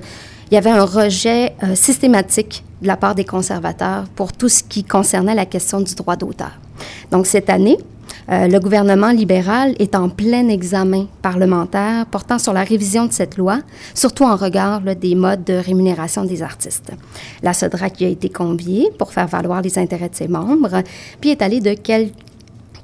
[0.50, 4.82] il y avait un rejet systématique de la part des conservateurs pour tout ce qui
[4.82, 6.52] concernait la question du droit d'auteur.
[7.10, 7.76] Donc, cette année,
[8.30, 13.36] euh, le gouvernement libéral est en plein examen parlementaire portant sur la révision de cette
[13.36, 13.60] loi,
[13.94, 16.92] surtout en regard des modes de rémunération des artistes.
[17.42, 20.82] La SODRAC y a été conviée pour faire valoir les intérêts de ses membres,
[21.20, 21.74] puis est allée de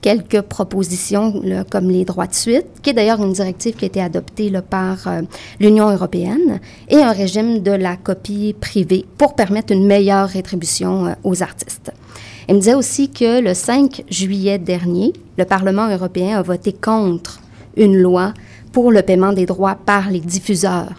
[0.01, 4.03] quelques propositions comme les droits de suite, qui est d'ailleurs une directive qui a été
[4.03, 5.23] adoptée par euh,
[5.61, 11.13] l'Union européenne, et un régime de la copie privée pour permettre une meilleure rétribution euh,
[11.23, 11.91] aux artistes.
[12.49, 17.41] Il me disait aussi que le 5 juillet dernier, le Parlement européen a voté contre
[17.77, 18.35] une loi
[18.73, 20.95] pour le paiement des droits par les diffuseurs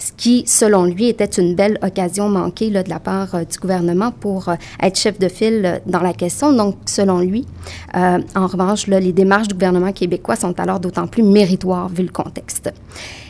[0.00, 3.58] ce qui, selon lui, était une belle occasion manquée là, de la part euh, du
[3.58, 6.52] gouvernement pour euh, être chef de file euh, dans la question.
[6.52, 7.46] Donc, selon lui,
[7.94, 12.72] en revanche, les démarches du gouvernement québécois sont alors d'autant plus méritoires vu le contexte.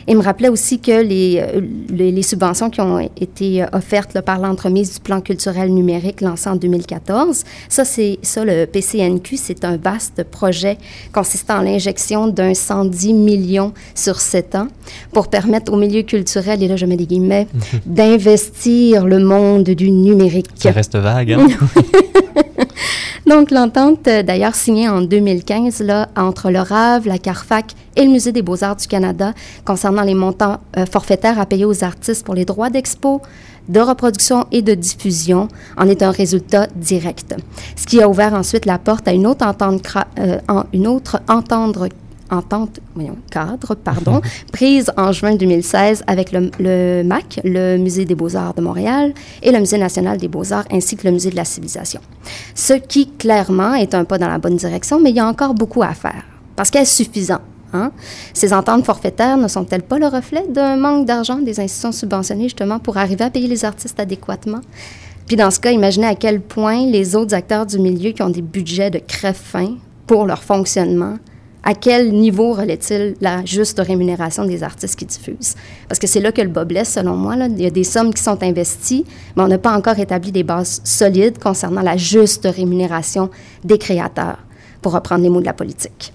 [0.07, 1.43] Il me rappelait aussi que les,
[1.89, 7.43] les, subventions qui ont été offertes par l'entremise du plan culturel numérique lancé en 2014,
[7.69, 10.77] ça, c'est ça, le PCNQ, c'est un vaste projet
[11.13, 14.67] consistant en l'injection d'un 110 millions sur 7 ans
[15.11, 17.47] pour permettre au milieu culturel et là je mets des guillemets,
[17.85, 20.47] d'investir le monde du numérique.
[20.55, 21.47] Ça reste vague, hein?
[23.31, 28.11] Donc, l'entente, euh, d'ailleurs signée en 2015 là, entre le RAV, la CARFAC et le
[28.11, 32.35] Musée des beaux-arts du Canada concernant les montants euh, forfaitaires à payer aux artistes pour
[32.35, 33.21] les droits d'expo,
[33.69, 37.33] de reproduction et de diffusion en est un résultat direct.
[37.77, 39.87] Ce qui a ouvert ensuite la porte à une autre entente,
[40.19, 40.39] euh,
[40.73, 41.87] une autre entendre
[42.31, 48.53] entente voyons, cadre pardon, prise en juin 2016 avec le, MAC, le Musée des beaux-arts
[48.53, 49.13] de Montréal,
[49.43, 52.01] et le Musée national des beaux-arts, ainsi que le Musée de la civilisation.
[52.55, 55.53] Ce qui, clairement, est un pas dans la bonne direction, mais il y a encore
[55.53, 56.23] beaucoup à faire.
[56.55, 57.41] Parce qu'est-ce suffisant?
[57.73, 57.91] Hein?
[58.33, 62.79] Ces ententes forfaitaires ne sont-elles pas le reflet d'un manque d'argent des institutions subventionnées, justement,
[62.79, 64.61] pour arriver à payer les artistes adéquatement?
[65.27, 68.29] Puis dans ce cas, imaginez à quel point les autres acteurs du milieu qui ont
[68.29, 71.17] des budgets de crève-fin pour leur fonctionnement
[71.63, 75.55] à quel niveau relaie-t-il la juste rémunération des artistes qui diffusent?
[75.87, 77.35] Parce que c'est là que le bas blesse, selon moi.
[77.35, 80.43] Il y a des sommes qui sont investies, mais on n'a pas encore établi des
[80.43, 83.29] bases solides concernant la juste rémunération
[83.63, 84.39] des créateurs,
[84.81, 86.13] pour reprendre les mots de la politique.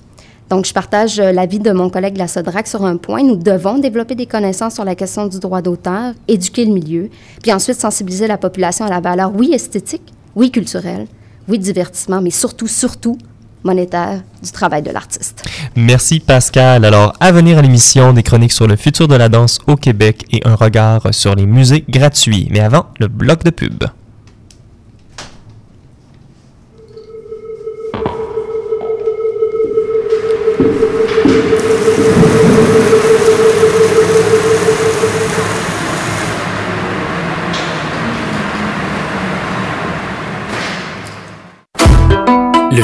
[0.48, 3.22] Donc, je partage euh, l'avis de mon collègue de la SODRAC sur un point.
[3.22, 7.10] Nous devons développer des connaissances sur la question du droit d'auteur, éduquer le milieu,
[7.42, 11.08] puis ensuite sensibiliser la population à la valeur, oui, esthétique, oui, culturelle,
[11.48, 13.18] oui, divertissement, mais surtout, surtout,
[13.66, 15.44] monétaire du travail de l'artiste.
[15.76, 16.84] Merci Pascal.
[16.84, 20.24] Alors, à venir à l'émission, des chroniques sur le futur de la danse au Québec
[20.32, 22.48] et un regard sur les musées gratuits.
[22.50, 23.84] Mais avant, le bloc de pub.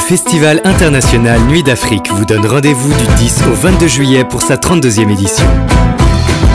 [0.06, 5.10] Festival international Nuit d'Afrique vous donne rendez-vous du 10 au 22 juillet pour sa 32e
[5.10, 5.46] édition.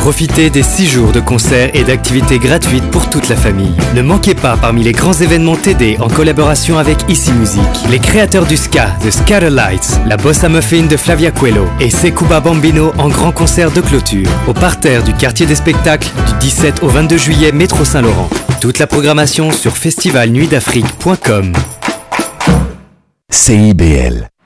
[0.02, 3.74] Profitez des 6 jours de concerts et d'activités gratuites pour toute la famille.
[3.96, 8.46] Ne manquez pas parmi les grands événements TD en collaboration avec Ici Musique, les créateurs
[8.46, 13.32] du ska, The Scatterlights, la Bossa Muffin de Flavia Coelho et Sekuba Bambino en grand
[13.32, 17.84] concert de clôture au parterre du quartier des spectacles du 17 au 22 juillet métro
[17.84, 18.30] Saint-Laurent.
[18.62, 21.54] Toute la programmation sur festivalnuitdafrique.com.
[23.32, 24.37] CIBL.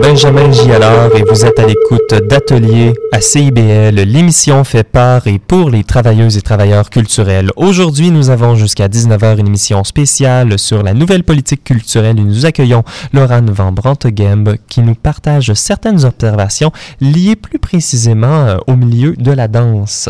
[0.00, 3.94] Benjamin Gialard et vous êtes à l'écoute d'Atelier à CIBL.
[3.96, 7.50] L'émission fait par et pour les travailleuses et travailleurs culturels.
[7.56, 12.46] Aujourd'hui, nous avons jusqu'à 19h une émission spéciale sur la nouvelle politique culturelle et nous
[12.46, 12.82] accueillons
[13.12, 19.32] Laurent Van Brantegemb qui nous partage certaines observations liées plus précisément euh, au milieu de
[19.32, 20.08] la danse.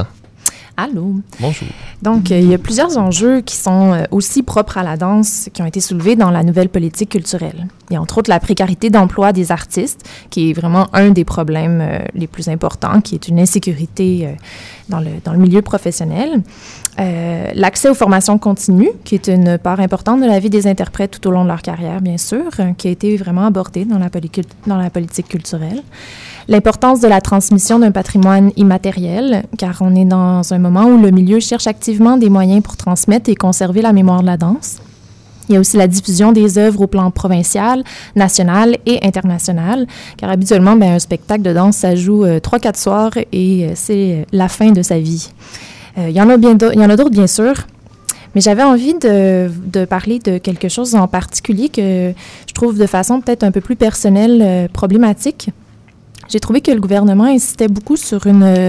[0.77, 1.17] Allô?
[1.41, 1.69] Bonjour.
[2.03, 5.51] Donc, euh, il y a plusieurs enjeux qui sont euh, aussi propres à la danse
[5.53, 7.67] qui ont été soulevés dans la nouvelle politique culturelle.
[7.91, 11.25] Il y a entre autres la précarité d'emploi des artistes, qui est vraiment un des
[11.25, 14.35] problèmes euh, les plus importants, qui est une insécurité
[14.89, 16.43] dans, le, dans le milieu professionnel.
[17.55, 21.29] L'accès aux formations continues, qui est une part importante de la vie des interprètes tout
[21.29, 22.45] au long de leur carrière, bien sûr,
[22.77, 24.11] qui a été vraiment abordée dans la,
[24.67, 25.83] dans la politique culturelle.
[26.49, 31.11] L'importance de la transmission d'un patrimoine immatériel, car on est dans un moment où le
[31.11, 34.79] milieu cherche activement des moyens pour transmettre et conserver la mémoire de la danse.
[35.51, 37.83] Il y a aussi la diffusion des œuvres au plan provincial,
[38.15, 42.79] national et international, car habituellement, ben, un spectacle de danse, ça joue euh, trois, quatre
[42.79, 45.31] soirs et euh, c'est la fin de sa vie.
[45.99, 46.37] Euh, il y en a
[46.97, 47.55] d'autres, bien sûr,
[48.37, 52.13] mais j'avais envie de, parler de quelque chose en particulier que
[52.47, 55.51] je trouve de façon peut-être un peu plus personnelle problématique.
[56.31, 58.65] J'ai trouvé que le gouvernement insistait beaucoup sur une,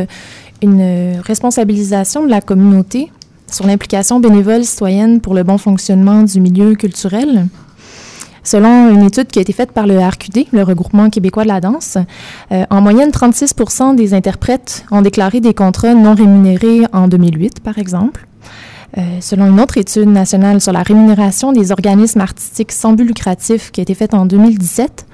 [1.23, 3.11] responsabilisation de la communauté,
[3.51, 7.47] sur l'implication bénévole citoyenne pour le bon fonctionnement du milieu culturel.
[8.43, 11.61] Selon une étude qui a été faite par le RQD, le regroupement québécois de la
[11.61, 11.99] danse,
[12.51, 17.77] euh, en moyenne, 36% des interprètes ont déclaré des contrats non rémunérés en 2008, par
[17.77, 18.25] exemple.
[18.97, 23.71] Euh, selon une autre étude nationale sur la rémunération des organismes artistiques sans but lucratif
[23.71, 25.05] qui a été faite en 2017,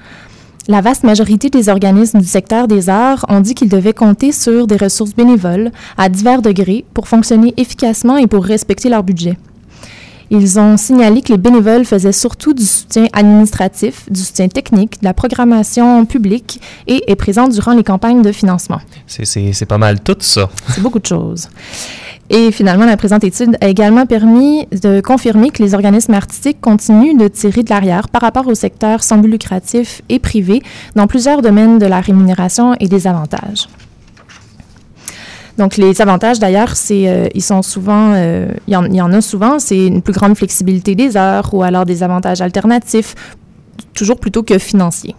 [0.68, 4.66] la vaste majorité des organismes du secteur des arts ont dit qu'ils devaient compter sur
[4.66, 9.38] des ressources bénévoles à divers degrés pour fonctionner efficacement et pour respecter leur budget.
[10.30, 15.04] Ils ont signalé que les bénévoles faisaient surtout du soutien administratif, du soutien technique, de
[15.04, 18.80] la programmation publique et est présent durant les campagnes de financement.
[19.06, 20.50] C'est pas mal tout ça.
[20.68, 21.48] C'est beaucoup de choses.
[22.30, 27.16] Et finalement, la présente étude a également permis de confirmer que les organismes artistiques continuent
[27.16, 30.62] de tirer de l'arrière par rapport au secteur sans but lucratif et privé
[30.94, 33.66] dans plusieurs domaines de la rémunération et des avantages.
[35.58, 39.58] Donc, les avantages, d'ailleurs, c'est, euh, ils sont souvent, euh, il, y en, a souvent,
[39.58, 43.16] c'est une plus grande flexibilité des heures ou alors des avantages alternatifs,
[43.92, 45.16] toujours plutôt que financiers.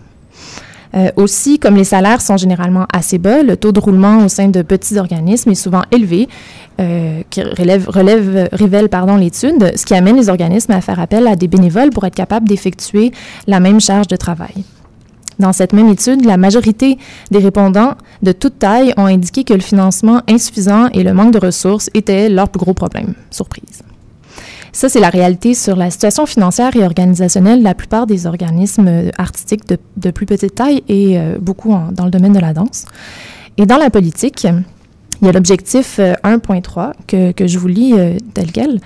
[0.96, 4.48] Euh, aussi, comme les salaires sont généralement assez bas, le taux de roulement au sein
[4.48, 6.28] de petits organismes est souvent élevé,
[7.30, 8.88] qui révèle
[9.20, 12.48] l'étude, ce qui amène les organismes à faire appel à des bénévoles pour être capables
[12.48, 13.12] d'effectuer
[13.48, 14.64] la même charge de travail.
[15.40, 16.98] Dans cette même étude, la majorité
[17.32, 21.40] des répondants de toute taille ont indiqué que le financement insuffisant et le manque de
[21.40, 23.14] ressources étaient leur plus gros problème.
[23.32, 23.84] Surprise.
[24.72, 28.88] Ça, c'est la réalité sur la situation financière et organisationnelle de la plupart des organismes
[28.88, 32.86] euh, artistiques de, plus petite taille et euh, beaucoup dans le domaine de la danse.
[33.58, 37.94] Et dans la politique, il y a l'objectif 1.3 euh, que, je vous lis
[38.34, 38.80] tel quel,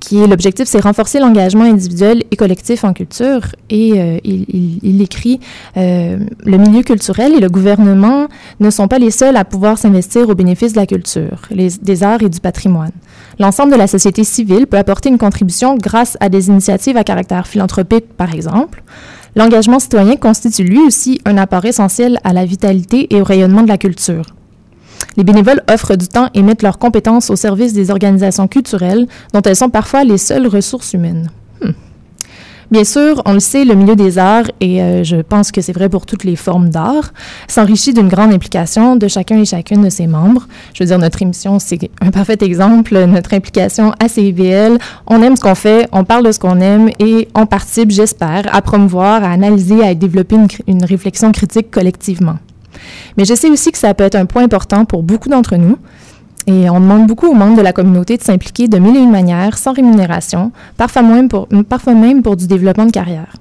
[0.00, 3.40] qui est l'objectif, c'est renforcer l'engagement individuel et collectif en culture.
[3.70, 5.40] Et il, écrit
[5.76, 8.28] le milieu culturel et le gouvernement
[8.60, 12.22] ne sont pas les seuls à pouvoir s'investir au bénéfice de la culture, des arts
[12.22, 12.92] et du patrimoine.
[13.38, 17.46] L'ensemble de la société civile peut apporter une contribution grâce à des initiatives à caractère
[17.46, 18.82] philanthropique, par exemple.
[19.36, 23.68] L'engagement citoyen constitue lui aussi un apport essentiel à la vitalité et au rayonnement de
[23.68, 24.24] la culture.
[25.16, 29.42] Les bénévoles offrent du temps et mettent leurs compétences au service des organisations culturelles dont
[29.42, 31.30] elles sont parfois les seules ressources humaines.
[32.70, 35.72] Bien sûr, on le sait, le milieu des arts, et euh, je pense que c'est
[35.72, 37.14] vrai pour toutes les formes d'art,
[37.46, 40.46] s'enrichit d'une grande implication de chacun et chacune de ses membres.
[40.74, 44.76] Je veux dire, notre émission, c'est un parfait exemple, notre implication à CIBL.
[45.06, 48.54] On aime ce qu'on fait, on parle de ce qu'on aime et on participe, j'espère,
[48.54, 52.36] à promouvoir, à analyser, à développer une réflexion critique collectivement.
[53.16, 55.76] Mais je sais aussi que ça peut être un point important pour beaucoup d'entre nous,
[56.46, 59.10] et on demande beaucoup aux membres de la communauté de s'impliquer de mille et une
[59.10, 63.36] manières, sans rémunération, parfois même pour, parfois même pour du développement de carrière.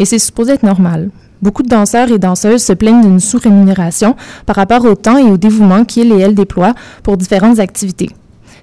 [0.00, 1.10] Et c'est supposé être normal.
[1.42, 4.16] Beaucoup de danseurs et danseuses se plaignent d'une sous-rémunération
[4.46, 8.10] par rapport au temps et au dévouement qu'ils et elles déploient pour différentes activités.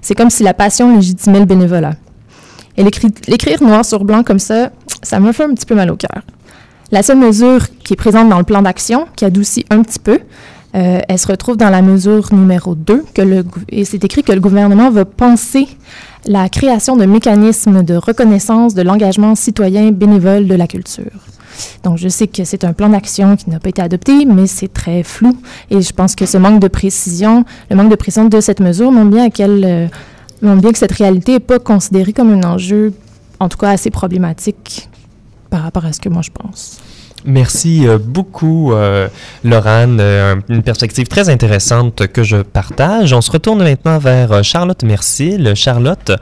[0.02, 1.94] C'est comme si la passion légitimait le bénévolat.
[2.76, 4.70] Et l'écrire noir sur blanc comme ça,
[5.02, 6.22] ça me fait un petit peu mal au cœur.
[6.90, 10.20] La seule mesure qui est présente dans le plan d'action, qui adoucit un petit peu,
[10.74, 14.40] euh, elle se retrouve dans la mesure numéro 2, que et c'est écrit que le
[14.40, 15.68] gouvernement va penser
[16.26, 21.12] la création de mécanismes de reconnaissance de l'engagement citoyen bénévole de la culture.
[21.82, 24.72] Donc, je sais que c'est un plan d'action qui n'a pas été adopté, mais c'est
[24.72, 25.36] très flou.
[25.70, 28.92] Et je pense que ce manque de précision, le manque de précision de cette mesure
[28.92, 29.88] montre bien, euh,
[30.40, 32.92] montre bien que cette réalité n'est pas considérée comme un enjeu,
[33.40, 34.87] en tout cas assez problématique
[35.50, 36.80] par rapport à ce que moi je pense.
[37.24, 39.08] Merci euh, beaucoup, euh.
[39.44, 43.12] Euh, une perspective très intéressante que je partage.
[43.12, 45.54] On se retourne maintenant vers Charlotte Mercil.
[45.54, 46.12] Charlotte,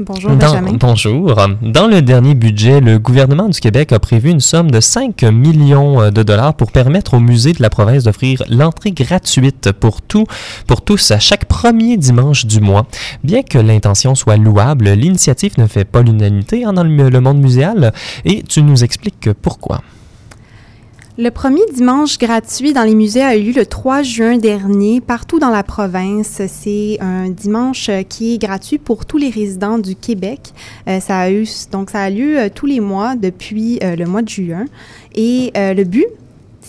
[0.00, 0.74] Bonjour, Benjamin.
[0.78, 1.34] Bonjour.
[1.60, 6.12] Dans le dernier budget, le gouvernement du Québec a prévu une somme de 5 millions
[6.12, 10.24] de dollars pour permettre aux musées de la province d'offrir l'entrée gratuite pour, tout,
[10.68, 12.86] pour tous à chaque premier dimanche du mois.
[13.24, 17.92] Bien que l'intention soit louable, l'initiative ne fait pas l'unanimité dans le monde muséal
[18.24, 19.80] et tu nous expliques pourquoi.
[21.20, 25.40] Le premier dimanche gratuit dans les musées a eu lieu le 3 juin dernier partout
[25.40, 26.42] dans la province.
[26.46, 30.52] C'est un dimanche qui est gratuit pour tous les résidents du Québec.
[30.86, 34.04] Euh, ça a eu donc ça a lieu euh, tous les mois depuis euh, le
[34.04, 34.66] mois de juin
[35.16, 36.06] et le but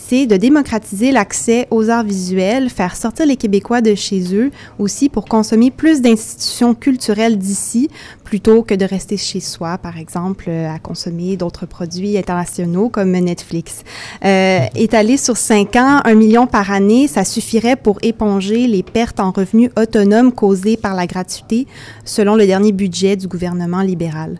[0.09, 4.49] de démocratiser l'accès aux arts visuels, faire sortir les Québécois de chez eux
[4.79, 7.89] aussi pour consommer plus d'institutions culturelles d'ici
[8.23, 13.11] plutôt que de rester chez soi, par exemple, euh, à consommer d'autres produits internationaux comme
[13.11, 13.83] Netflix.
[14.25, 19.19] Euh, étalé sur cinq ans, un million par année, ça suffirait pour éponger les pertes
[19.19, 21.67] en revenus autonomes causées par la gratuité,
[22.03, 24.39] selon le dernier budget du gouvernement libéral.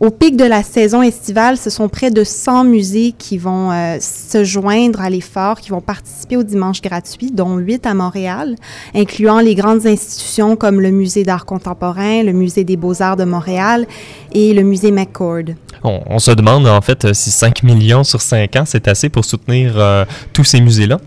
[0.00, 3.98] Au pic de la saison estivale, ce sont près de 100 musées qui vont euh,
[4.00, 8.56] se joindre à l'effort, qui vont participer au dimanche gratuit, dont 8 à Montréal,
[8.94, 13.86] incluant les grandes institutions comme le Musée d'art contemporain, le Musée des beaux-arts de Montréal
[14.32, 15.54] et le Musée McCord.
[15.84, 19.74] On, se demande en fait si 5 millions sur 5 ans, c'est assez pour soutenir
[19.76, 20.98] euh, tous ces musées-là.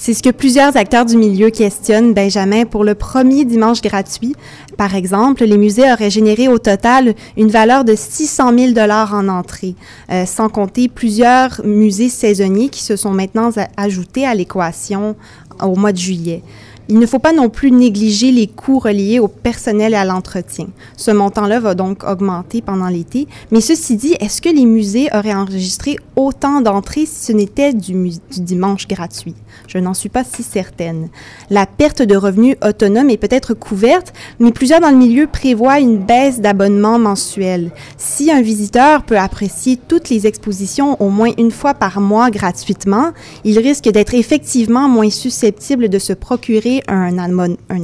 [0.00, 2.66] C'est ce que plusieurs acteurs du milieu questionnent, Benjamin.
[2.66, 4.36] Pour le premier dimanche gratuit,
[4.78, 9.26] par exemple, les musées auraient généré au total une valeur de 600 000 dollars en
[9.26, 9.74] entrée,
[10.08, 15.16] euh, sans compter plusieurs musées saisonniers qui se sont maintenant ajoutés à l'équation
[15.60, 16.44] au mois de juillet.
[16.90, 20.68] Il ne faut pas non plus négliger les coûts reliés au personnel et à l'entretien.
[20.96, 23.28] Ce montant-là va donc augmenter pendant l'été.
[23.50, 28.12] Mais ceci dit, est-ce que les musées auraient enregistré autant d'entrées si ce n'était du,
[28.38, 29.34] dimanche gratuit?
[29.66, 31.10] Je n'en suis pas si certaine.
[31.50, 35.98] La perte de revenus autonome est peut-être couverte, mais plusieurs dans le milieu prévoient une
[35.98, 37.70] baisse d'abonnement mensuel.
[37.98, 43.10] Si un visiteur peut apprécier toutes les expositions au moins une fois par mois gratuitement,
[43.44, 47.18] il risque d'être effectivement moins susceptible de se procurer un,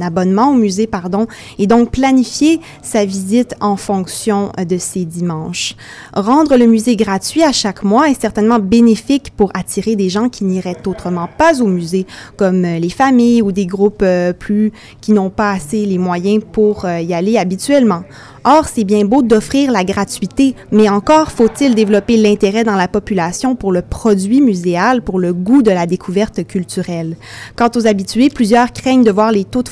[0.01, 1.27] abonnement au musée, pardon,
[1.59, 5.75] et donc planifier sa visite en fonction euh, de ces dimanches.
[6.13, 10.43] Rendre le musée gratuit à chaque mois est certainement bénéfique pour attirer des gens qui
[10.43, 12.05] n'iraient autrement pas au musée,
[12.37, 14.71] comme euh, les familles ou des groupes euh, plus
[15.01, 18.03] qui n'ont pas assez les moyens pour y aller habituellement.
[18.47, 23.55] Or, c'est bien beau d'offrir la gratuité, mais encore faut-il développer l'intérêt dans la population
[23.55, 27.17] pour le produit muséal, pour le goût de la découverte culturelle.
[27.55, 29.69] Quant aux habitués, plusieurs craignent de voir les taux de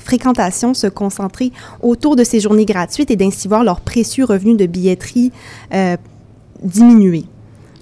[0.00, 1.52] fréquentation se concentrer
[1.82, 5.30] autour de ces journées gratuites et d'ainsi voir leurs précieux revenus de billetterie
[5.72, 5.96] euh,
[6.64, 7.26] diminuer.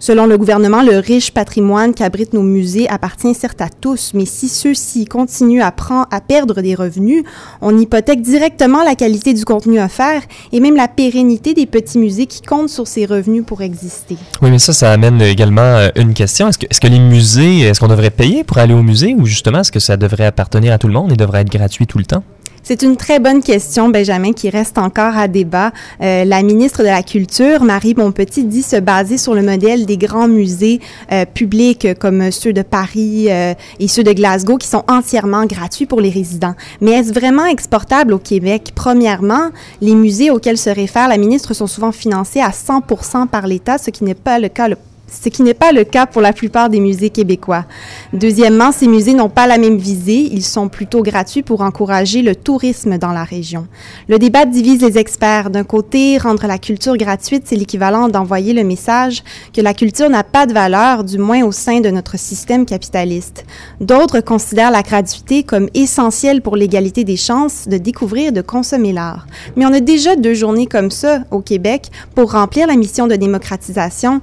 [0.07, 4.51] Selon le gouvernement, le riche patrimoine qu'abritent nos musées appartient certes à tous, mais si
[4.51, 5.73] ceux-ci continuent à,
[6.21, 7.25] perdre des revenus,
[7.63, 10.21] on hypothèque directement la qualité du contenu offert
[10.53, 14.19] et même la pérennité des petits musées qui comptent sur ces revenus pour exister.
[14.43, 16.49] Oui, mais ça, ça amène également euh, une question.
[16.49, 19.61] Est-ce que, que les musées, est-ce qu'on devrait payer pour aller au musée ou justement
[19.61, 22.05] est-ce que ça devrait appartenir à tout le monde et devrait être gratuit tout le
[22.05, 22.23] temps?
[22.67, 25.71] C'est une très bonne question, Benjamin, qui reste encore à débat.
[26.01, 29.99] Euh, la ministre de la Culture, Marie Bonpetit, dit se baser sur le modèle des
[29.99, 30.81] grands musées
[31.13, 35.85] euh, publics comme ceux de Paris euh, et ceux de Glasgow, qui sont entièrement gratuits
[35.85, 36.55] pour les résidents.
[36.81, 38.73] Mais est-ce vraiment exportable au Québec?
[38.75, 39.51] Premièrement,
[39.83, 43.91] les musées auxquels se réfère la ministre sont souvent financés à 100% par l'État, ce
[43.91, 44.77] qui n'est pas le cas le
[45.09, 47.65] ce qui n'est pas le cas pour la plupart des musées québécois.
[48.13, 52.35] Deuxièmement, ces musées n'ont pas la même visée, ils sont plutôt gratuits pour encourager le
[52.35, 53.67] tourisme dans la région.
[54.09, 55.51] Le débat divise les experts.
[55.51, 60.25] D'un côté, rendre la culture gratuite, c'est l'équivalent d'envoyer le message que la culture n'a
[60.25, 63.45] pas de valeur, du moins au sein de notre système capitaliste.
[63.81, 68.93] D'autres considèrent la gratuité comme essentielle pour l'égalité des chances de découvrir et de consommer
[68.93, 69.27] l'art.
[69.57, 73.17] Mais on a déjà deux journées comme ça au Québec pour remplir la mission de
[73.17, 74.21] démocratisation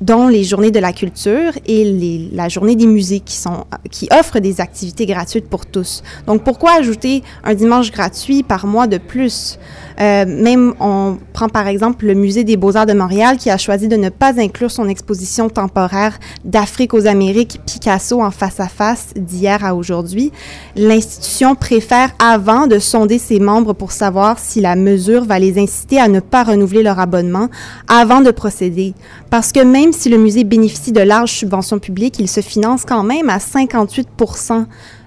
[0.00, 4.40] dont les journées de la culture et la journée des musées qui, sont, qui offrent
[4.40, 6.02] des activités gratuites pour tous.
[6.26, 9.58] Donc, pourquoi ajouter un dimanche gratuit par mois de plus?
[9.98, 13.88] Euh, même, on prend par exemple le Musée des beaux-arts de Montréal qui a choisi
[13.88, 19.08] de ne pas inclure son exposition temporaire d'Afrique aux Amériques Picasso en face à face
[19.16, 20.32] d'hier à aujourd'hui.
[20.76, 25.98] L'institution préfère avant de sonder ses membres pour savoir si la mesure va les inciter
[25.98, 27.48] à ne pas renouveler leur abonnement
[27.88, 28.94] avant de procéder.
[29.30, 33.02] Parce que même si le musée bénéficie de larges subventions publiques, il se finance quand
[33.02, 34.64] même à 58%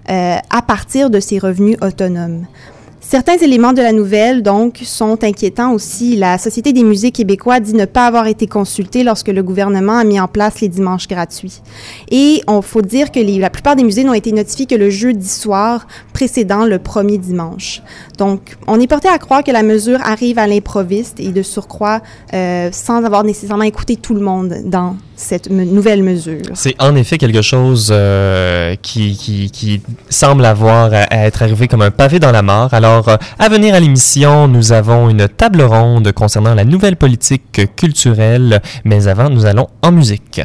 [0.09, 2.45] euh, à partir de ses revenus autonomes.
[3.09, 6.15] Certains éléments de la nouvelle, donc, sont inquiétants aussi.
[6.15, 10.03] La Société des musées québécois dit ne pas avoir été consultée lorsque le gouvernement a
[10.03, 11.63] mis en place les dimanches gratuits.
[12.11, 15.27] Et on faut dire que la plupart des musées n'ont été notifiés que le jeudi
[15.27, 17.81] soir précédant le premier dimanche.
[18.19, 22.03] Donc, on est porté à croire que la mesure arrive à l'improviste et de surcroît
[22.35, 24.95] euh, sans avoir nécessairement écouté tout le monde dans
[26.53, 32.19] C'est en effet quelque chose euh, qui, semble avoir à, être arrivé comme un pavé
[32.19, 32.73] dans la mort.
[32.73, 37.75] Alors, euh, à venir à l'émission, nous avons une table ronde concernant la nouvelle politique
[37.75, 40.41] culturelle, mais avant, nous allons en musique.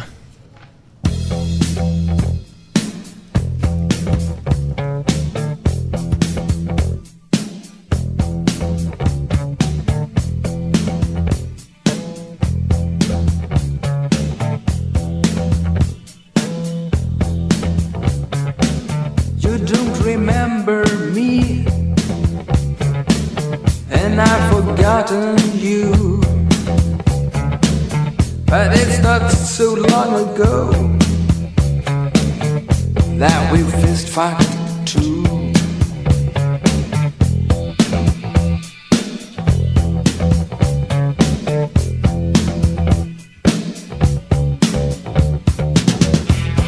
[34.15, 34.39] Fought
[34.87, 35.25] too.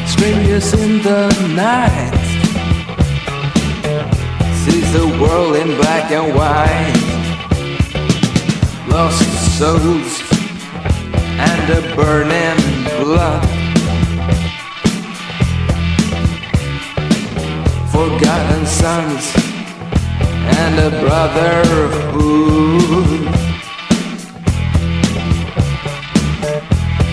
[0.08, 2.10] Strangers in the night
[4.64, 6.96] sees the world in black and white
[8.88, 9.22] lost
[9.56, 10.20] souls
[11.38, 13.55] and a burning blood.
[17.96, 19.32] Forgotten sons
[20.60, 22.12] and a brotherhood.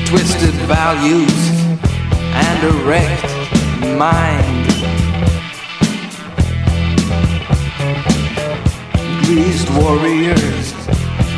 [0.07, 1.41] Twisted values
[2.35, 3.23] and a wrecked
[3.97, 4.67] mind.
[9.23, 10.73] Greased warriors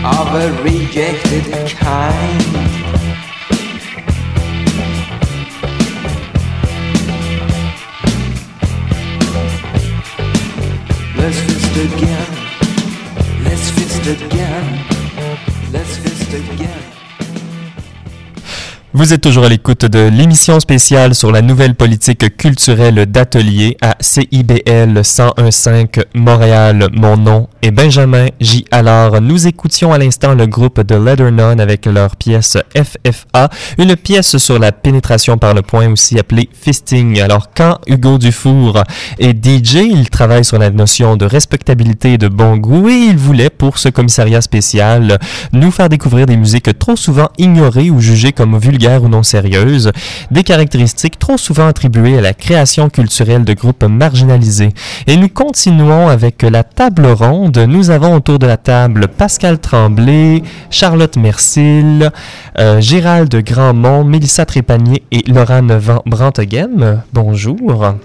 [0.03, 1.45] of a rejected
[1.77, 2.94] kind.
[11.25, 12.34] Let's fist again.
[18.97, 23.97] Vous êtes toujours à l'écoute de l'émission spéciale sur la nouvelle politique culturelle d'atelier à
[23.99, 26.87] CIBL 1015 Montréal.
[26.93, 28.63] Mon nom est Benjamin J.
[28.71, 33.97] Alors, nous écoutions à l'instant le groupe de Leather Nun avec leur pièce FFA, une
[33.97, 37.19] pièce sur la pénétration par le point aussi appelée fisting.
[37.19, 38.81] Alors, quand Hugo Dufour
[39.19, 43.17] est DJ, il travaille sur la notion de respectabilité et de bon goût et il
[43.17, 45.19] voulait, pour ce commissariat spécial,
[45.51, 49.91] nous faire découvrir des musiques trop souvent ignorées ou jugées comme vulgaires ou non sérieuses,
[50.31, 54.73] des caractéristiques trop souvent attribuées à la création culturelle de groupes marginalisés.
[55.07, 57.57] Et nous continuons avec la table ronde.
[57.57, 62.11] Nous avons autour de la table Pascal Tremblay, Charlotte Mercil,
[62.59, 67.01] euh, Gérald Grandmont, Mélissa Trépanier et Laura Van Branteghem.
[67.13, 67.95] Bonjour.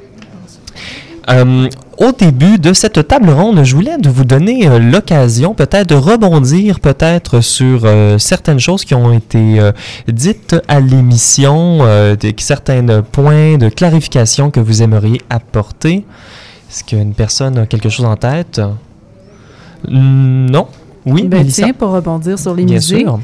[1.29, 1.69] Euh,
[1.99, 5.95] au début de cette table ronde, je voulais de vous donner euh, l'occasion peut-être de
[5.95, 9.61] rebondir peut-être sur euh, certaines choses qui ont été
[10.09, 11.81] dites à l'émission,
[12.39, 16.05] certains points de clarification que vous aimeriez apporter.
[16.71, 18.61] Est-ce qu'une personne a quelque chose en tête?
[19.89, 20.69] Non?
[21.07, 23.21] Oui, ben, Tiens, pour rebondir sur les Bien Sûr.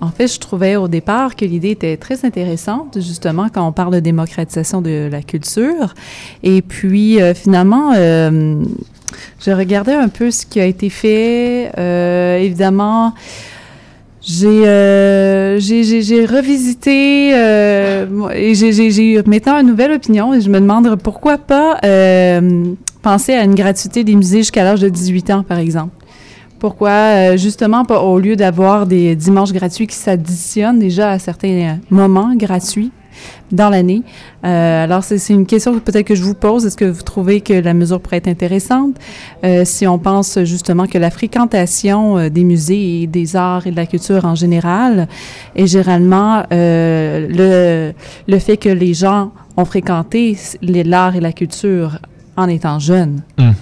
[0.00, 3.94] En fait, je trouvais au départ que l'idée était très intéressante, justement, quand on parle
[3.94, 5.94] de démocratisation de la culture.
[6.42, 8.62] Et puis, euh, finalement, euh,
[9.40, 11.72] je regardais un peu ce qui a été fait.
[11.78, 13.14] Euh, évidemment,
[14.20, 14.66] j'ai
[16.26, 17.30] revisité
[18.34, 21.78] et j'ai maintenant une nouvelle opinion et je me demande pourquoi pas
[23.02, 25.94] penser à une gratuité des musées jusqu'à l'âge de 18 ans, par exemple.
[26.58, 32.34] Pourquoi, euh, justement, au lieu d'avoir des dimanches gratuits qui s'additionnent déjà à certains moments
[32.34, 32.92] gratuits
[33.50, 34.02] dans l'année.
[34.44, 36.66] Euh, alors, c'est une question que peut-être que je vous pose.
[36.66, 38.96] Est-ce que vous trouvez que la mesure pourrait être intéressante?
[39.44, 43.76] Euh, si on pense justement que la fréquentation des musées et des arts et de
[43.76, 45.08] la culture en général
[45.54, 47.92] est généralement le,
[48.28, 51.98] le fait que les gens ont fréquenté l'art et la culture
[52.36, 53.22] en étant jeunes?
[53.38, 53.52] Mm?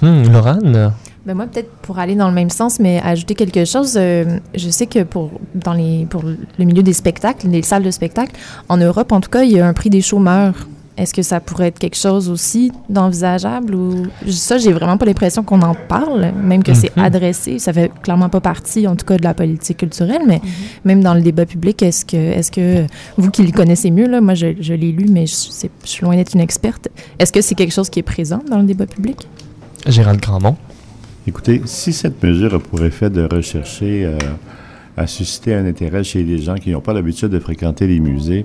[1.27, 4.69] Ben moi, peut-être pour aller dans le même sens, mais ajouter quelque chose, euh, je
[4.69, 8.33] sais que pour, dans les, pour le milieu des spectacles, les salles de spectacle,
[8.69, 10.69] en Europe, en tout cas, il y a un prix des chômeurs.
[10.97, 15.43] Est-ce que ça pourrait être quelque chose aussi d'envisageable ou ça, j'ai vraiment pas l'impression
[15.43, 17.05] qu'on en parle, même que c'est mhm.
[17.05, 17.59] adressé.
[17.59, 20.51] Ça fait clairement pas partie, en tout cas, de la politique culturelle, mais mhm.
[20.85, 24.21] même dans le débat public, est-ce que, est-ce que vous qui le connaissez mieux, là,
[24.21, 27.41] moi je, je l'ai lu, mais je, je suis loin d'être une experte, est-ce que
[27.41, 29.27] c'est quelque chose qui est présent dans le débat public?
[29.87, 30.57] Gérald Grandmont.
[31.27, 34.19] Écoutez, si cette mesure a pour effet de rechercher euh,
[34.97, 38.45] à susciter un intérêt chez les gens qui n'ont pas l'habitude de fréquenter les musées,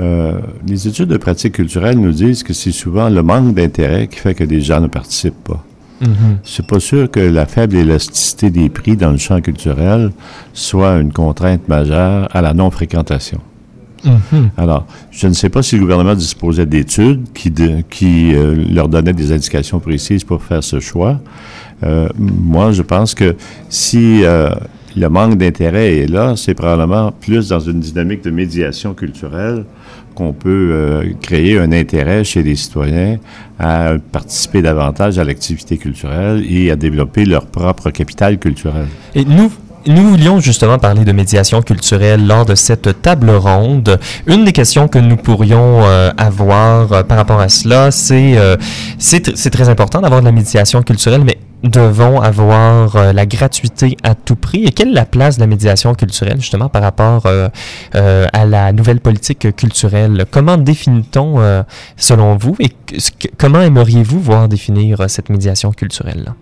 [0.00, 4.18] euh, les études de pratique culturelle nous disent que c'est souvent le manque d'intérêt qui
[4.18, 5.64] fait que les gens ne participent pas.
[6.02, 6.38] Mhm.
[6.42, 10.10] C'est pas sûr que la faible élasticité des prix dans le champ culturel
[10.52, 13.40] soit une contrainte majeure à la non-fréquentation.
[14.04, 14.50] Mhm.
[14.58, 18.88] Alors, je ne sais pas si le gouvernement disposait d'études qui, de- qui euh, leur
[18.88, 21.20] donnaient des indications précises pour faire ce choix.
[21.82, 23.34] Euh, moi, je pense que
[23.68, 24.50] si euh,
[24.96, 29.64] le manque d'intérêt est là, c'est probablement plus dans une dynamique de médiation culturelle
[30.14, 33.18] qu'on peut euh, créer un intérêt chez les citoyens
[33.58, 38.86] à participer davantage à l'activité culturelle et à développer leur propre capital culturel.
[39.16, 39.50] Et nous,
[39.86, 43.98] nous voulions justement parler de médiation culturelle lors de cette table ronde.
[44.26, 45.82] Une des questions que nous pourrions
[46.16, 48.56] avoir par rapport à cela, c'est euh,
[48.98, 54.14] c'est très important d'avoir de la médiation culturelle, mais devons avoir euh, la gratuité à
[54.14, 54.64] tout prix.
[54.64, 57.48] Et quelle est la place de la médiation culturelle justement par rapport euh,
[57.94, 60.26] euh, à la nouvelle politique culturelle?
[60.30, 61.64] Comment définit-on
[61.96, 62.70] selon vous et
[63.38, 66.34] comment aimeriez-vous voir définir cette médiation culturelle?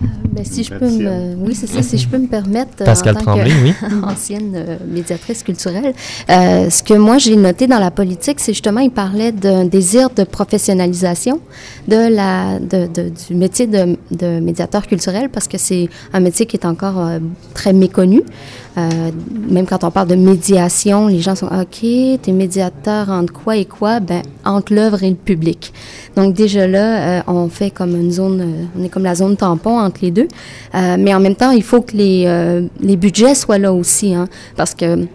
[0.00, 1.80] Ben, si je peux me, oui, c'est ça.
[1.82, 3.72] Si je peux me permettre, euh, Pascal en tant Tremblay, oui.
[4.02, 5.94] ancienne euh, médiatrice culturelle,
[6.30, 10.10] euh, ce que moi j'ai noté dans la politique, c'est justement il parlait d'un désir
[10.10, 11.40] de professionnalisation
[11.86, 16.46] de la, de, de- du métier de, de médiateur culturel parce que c'est un métier
[16.46, 17.18] qui est encore euh,
[17.54, 18.22] très méconnu.
[18.76, 19.10] Euh,
[19.48, 23.56] même quand on parle de médiation, les gens sont OK, tu es médiateur entre quoi
[23.56, 24.00] et quoi?
[24.00, 25.72] Ben entre l'œuvre et le public.
[26.16, 29.36] Donc déjà là, euh, on fait comme une zone, euh, on est comme la zone
[29.36, 30.28] tampon entre les deux.
[30.74, 34.28] Euh, mais en même temps, il faut que les, les budgets soient là aussi, hein,
[34.56, 35.06] parce que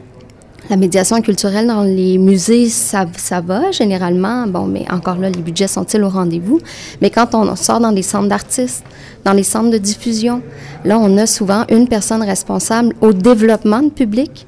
[0.70, 3.06] la médiation culturelle dans les musées, ça,
[3.42, 4.46] va généralement.
[4.46, 6.60] Bon, mais encore là, les budgets sont-ils au rendez-vous?
[7.02, 8.84] Mais quand on sort dans des centres d'artistes,
[9.26, 10.42] dans les centres de diffusion,
[10.86, 14.46] là, on a souvent une personne responsable au développement de public,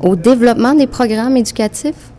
[0.00, 2.12] au développement des programmes éducatifs,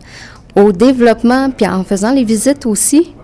[0.54, 3.14] au développement, puis en faisant les visites aussi.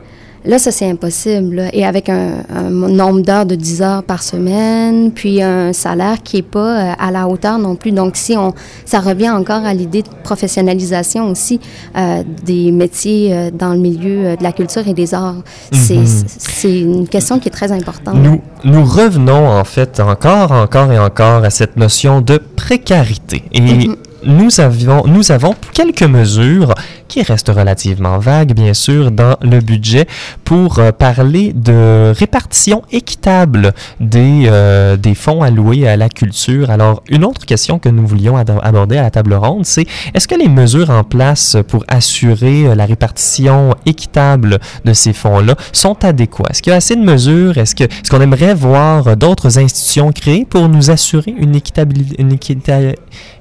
[0.47, 1.57] Là, ça, c'est impossible.
[1.57, 1.64] là.
[1.72, 6.36] Et avec un, un nombre d'heures de 10 heures par semaine, puis un salaire qui
[6.36, 7.90] n'est pas euh, à la hauteur non plus.
[7.92, 11.61] Donc, si on, ça revient encore à l'idée de professionnalisation aussi
[11.97, 15.42] euh, des métiers euh, dans le milieu de la culture et des arts.
[15.72, 16.07] C'est Mhm.
[16.26, 18.16] c'est une question qui est très importante.
[18.16, 23.42] Nous, nous revenons en fait encore, encore et encore à cette notion de précarité.
[23.53, 23.97] Et Mhm.
[24.24, 26.74] nous, avions, nous avons quelques mesures
[27.09, 30.07] qui restent relativement vagues, bien sûr, dans le budget
[30.44, 36.70] pour euh, parler de répartition équitable des, euh, des fonds alloués à la culture.
[36.70, 40.34] Alors, une autre question que nous voulions aborder à la table ronde, c'est est-ce que
[40.34, 46.50] les mesures en place pour assurer euh, la répartition équitable de ces fonds-là sont adéquates?
[46.50, 47.57] Est-ce qu'il y a assez de mesures?
[47.59, 47.74] Est-ce
[48.11, 52.94] qu'on aimerait voir euh, d'autres institutions créées pour nous assurer une équitabilité, une équité,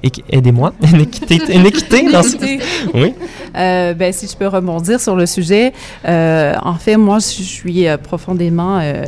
[0.03, 2.35] équi- aidez-moi, une équité, une équité dans ce-.
[2.93, 3.13] Oui.
[3.55, 5.73] Euh, ben, si je peux rebondir sur le sujet,
[6.07, 9.05] euh, en fait, moi, je suis euh, profondément euh,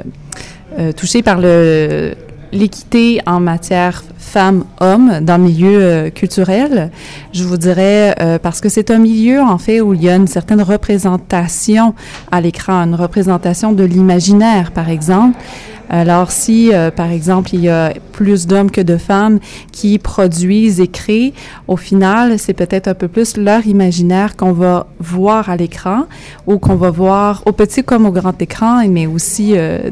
[0.79, 2.15] euh, touchée par le
[2.53, 6.91] l'équité en matière femmes-hommes dans le milieu culturel.
[7.33, 10.15] Je vous dirais euh, parce que c'est un milieu en fait où il y a
[10.15, 11.93] une certaine représentation
[12.31, 15.37] à l'écran, une représentation de l'imaginaire, par exemple.
[15.89, 19.39] Alors, si, euh, par exemple, il y a plus d'hommes que de femmes
[19.71, 21.33] qui produisent et créent,
[21.67, 26.05] au final, c'est peut-être un peu plus leur imaginaire qu'on va voir à l'écran
[26.45, 29.91] ou qu'on va voir au petit comme au grand écran, mais aussi euh,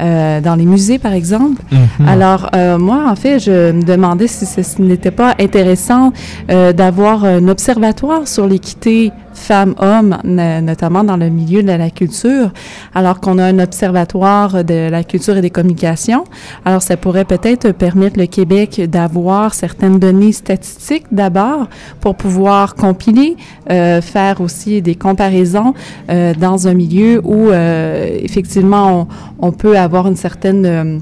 [0.00, 1.60] euh, dans les musées, par exemple.
[1.70, 2.08] Mhm.
[2.08, 6.14] Alors, euh, moi, en fait, je me demandais si ce, ce n'était pas intéressant
[6.50, 12.52] euh, d'avoir un observatoire sur l'équité femmes-hommes, no- notamment dans le milieu de la culture,
[12.94, 16.24] alors qu'on a un observatoire de la culture et des communications.
[16.64, 21.68] Alors, ça pourrait peut-être permettre le Québec d'avoir certaines données statistiques d'abord
[22.00, 23.36] pour pouvoir compiler,
[23.70, 25.74] euh, faire aussi des comparaisons
[26.10, 31.00] euh, dans un milieu où, euh, effectivement, on, peut avoir une certaine...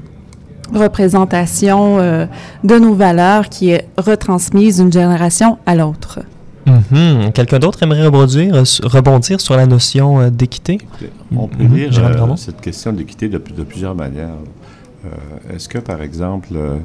[0.71, 1.97] représentation
[2.63, 6.19] de nos valeurs qui est retransmise d'une génération à l'autre.
[6.65, 7.31] Mhm.
[7.33, 10.77] Quelqu'un d'autre aimerait rebondir, euh, rebondir sur la notion euh, d'équité?
[11.35, 11.75] On peut Mhm.
[11.75, 14.35] lire euh, cette question de l'équité de, de plusieurs manières.
[15.05, 16.75] Euh, Est-ce que, par exemple, euh,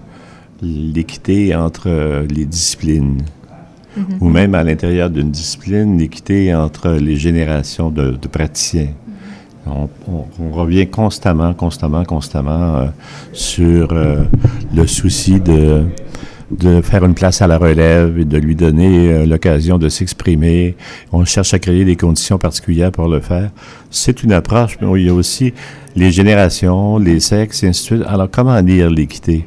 [0.63, 3.23] l'équité entre euh, les disciplines,
[4.21, 8.89] ou même à l'intérieur d'une discipline, l'équité entre les générations de, de praticiens,
[9.67, 12.87] on, on- on revient constamment, constamment, constamment euh,
[13.33, 14.25] sur euh,
[14.75, 15.85] le souci de
[16.51, 20.77] de faire une place à la relève et de lui donner euh, l'occasion de s'exprimer.
[21.13, 23.51] On cherche à créer des conditions particulières pour le faire.
[23.91, 25.53] C'est une approche, mais il y a aussi
[25.97, 28.09] les générations, les sexes, et ainsi de suite.
[28.09, 29.47] Alors, comment dire l'équité?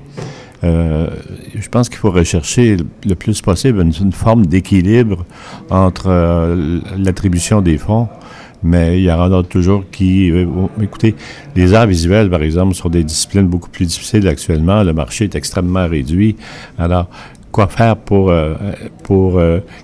[0.63, 1.07] Euh,
[1.55, 5.25] je pense qu'il faut rechercher le plus possible une, forme d'équilibre
[5.69, 8.07] entre euh, l'attribution des fonds,
[8.63, 10.31] mais il y en a toujours qui...
[10.31, 10.45] Euh,
[10.81, 11.15] écoutez,
[11.55, 14.83] les arts visuels, par exemple, sont des disciplines beaucoup plus difficiles actuellement.
[14.83, 16.35] Le marché est extrêmement réduit.
[16.77, 17.07] Alors,
[17.51, 18.31] quoi faire pour,
[19.03, 19.41] pour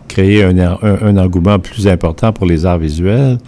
[0.08, 3.40] créer un, un, engouement plus important pour les arts visuels?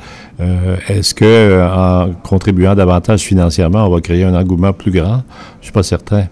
[0.88, 5.21] Est-ce que en contribuant davantage financièrement, on va créer un engouement plus grand?
[5.55, 6.26] Je ne suis pas certain.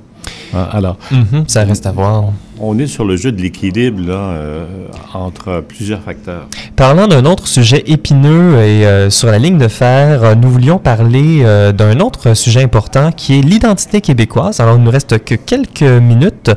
[0.53, 2.25] Ah, alors, mhm, ça reste à voir.
[2.60, 4.66] On est sur le jeu de l'équilibre euh,
[5.14, 6.47] entre plusieurs facteurs.
[6.76, 10.78] Parlant d'un autre sujet épineux et euh, sur la ligne de fer, euh, nous voulions
[10.78, 11.43] parler
[11.74, 14.60] d'un autre sujet important qui est l'identité québécoise.
[14.60, 16.51] Alors, il nous reste que quelques minutes.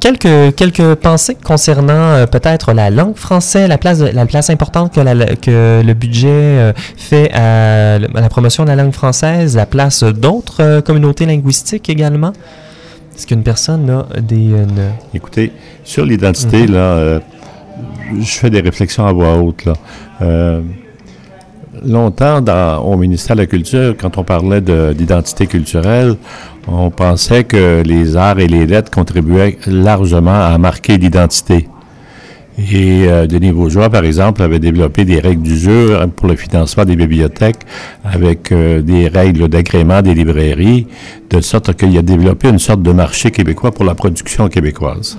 [0.00, 5.36] quelques, quelques pensées concernant peut-être la langue française, la place, la place importante que, la,
[5.36, 10.80] que le budget fait à, à la promotion de la langue française, la place d'autres
[10.80, 12.32] communautés linguistiques également.
[13.20, 14.50] Est-ce qu'une personne a des...
[14.54, 14.64] Euh,
[15.12, 15.52] Écoutez,
[15.84, 16.72] sur l'identité, mhm.
[16.72, 17.20] là, euh,
[18.18, 19.66] je fais des réflexions à voix haute.
[19.66, 19.74] Là.
[20.22, 20.62] Euh,
[21.84, 26.16] longtemps, dans, au ministère de la Culture, quand on parlait d'identité culturelle,
[26.66, 31.68] on pensait que les arts et les lettres contribuaient largement à marquer l'identité.
[32.68, 36.84] Et euh, Denis Bourgeois, par exemple, avait développé des règles du jeu pour le financement
[36.84, 37.60] des bibliothèques
[38.04, 40.86] avec euh, des règles d'agrément des librairies,
[41.30, 45.18] de sorte qu'il a développé une sorte de marché québécois pour la production québécoise.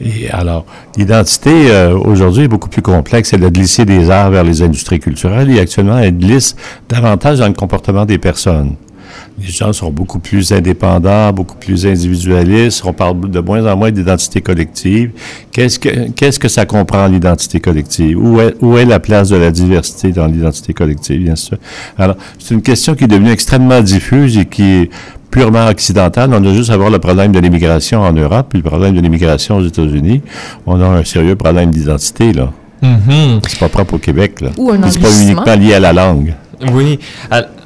[0.00, 0.64] Et alors,
[0.96, 3.32] l'identité, euh, aujourd'hui, est beaucoup plus complexe.
[3.32, 6.56] Elle a glissé des arts vers les industries culturelles et actuellement, elle glisse
[6.88, 8.74] davantage dans le comportement des personnes
[9.38, 12.82] les gens sont beaucoup plus indépendants, beaucoup plus individualistes.
[12.84, 15.10] On parle de moins en moins d'identité collective.
[15.52, 18.18] Qu'est-ce que, qu'est-ce que ça comprend l'identité collective?
[18.18, 21.56] Où est, où est la place de la diversité dans l'identité collective, bien sûr?
[21.98, 24.90] Alors, c'est une question qui est devenue extrêmement diffuse et qui est
[25.30, 26.30] purement occidentale.
[26.32, 29.00] On a juste à voir le problème de l'immigration en Europe puis le problème de
[29.00, 30.22] l'immigration aux États-Unis.
[30.66, 32.52] On a un sérieux problème d'identité, là.
[32.82, 33.40] Mm-hmm.
[33.48, 34.50] C'est pas propre au Québec, là.
[34.58, 36.34] Ou un C'est pas uniquement lié à la langue.
[36.72, 36.98] Oui.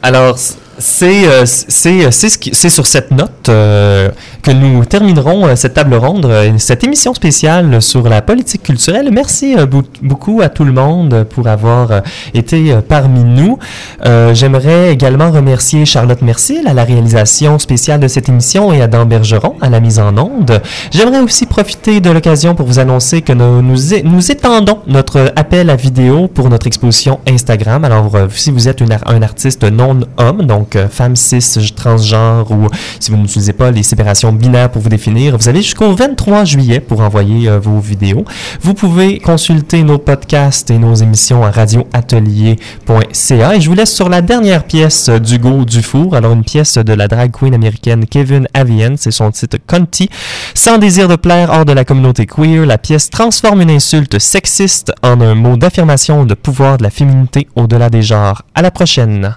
[0.03, 0.39] Alors,
[0.79, 4.11] c'est euh, c'est sur cette note euh,
[4.43, 9.11] que nous terminerons euh, cette table ronde, cette émission spéciale sur la politique culturelle.
[9.13, 9.57] Merci
[10.03, 12.03] beaucoup à tout le monde pour avoir
[12.35, 13.59] été parmi nous.
[14.33, 19.55] J'aimerais également remercier Charlotte Mercier à la réalisation spéciale de cette émission et Adam Bergeron
[19.61, 20.61] à la mise en onde.
[20.91, 25.77] J'aimerais aussi profiter de l'occasion pour vous annoncer que nous, nous, étendons notre appel à
[25.77, 27.85] vidéo pour notre exposition Instagram.
[27.85, 32.67] Alors, si vous êtes un artiste non-homme, donc donc euh, femme, cis, transgenre ou
[32.99, 36.81] si vous n'utilisez pas les séparations binaires pour vous définir, vous avez jusqu'au 23 juillet
[36.81, 38.25] pour envoyer euh, vos vidéos.
[38.63, 44.09] Vous pouvez consulter nos podcasts et nos émissions à radioatelier.ca et je vous laisse sur
[44.09, 48.95] la dernière pièce d'Hugo Dufour, alors une pièce de la drag queen américaine Kevin Avian,
[48.97, 50.11] c'est son titre Conti.
[50.55, 54.91] Sans désir de plaire hors de la communauté queer, la pièce transforme une insulte sexiste
[55.05, 58.43] en un mot d'affirmation de pouvoir de la féminité au-delà des genres.
[58.57, 59.37] À la prochaine!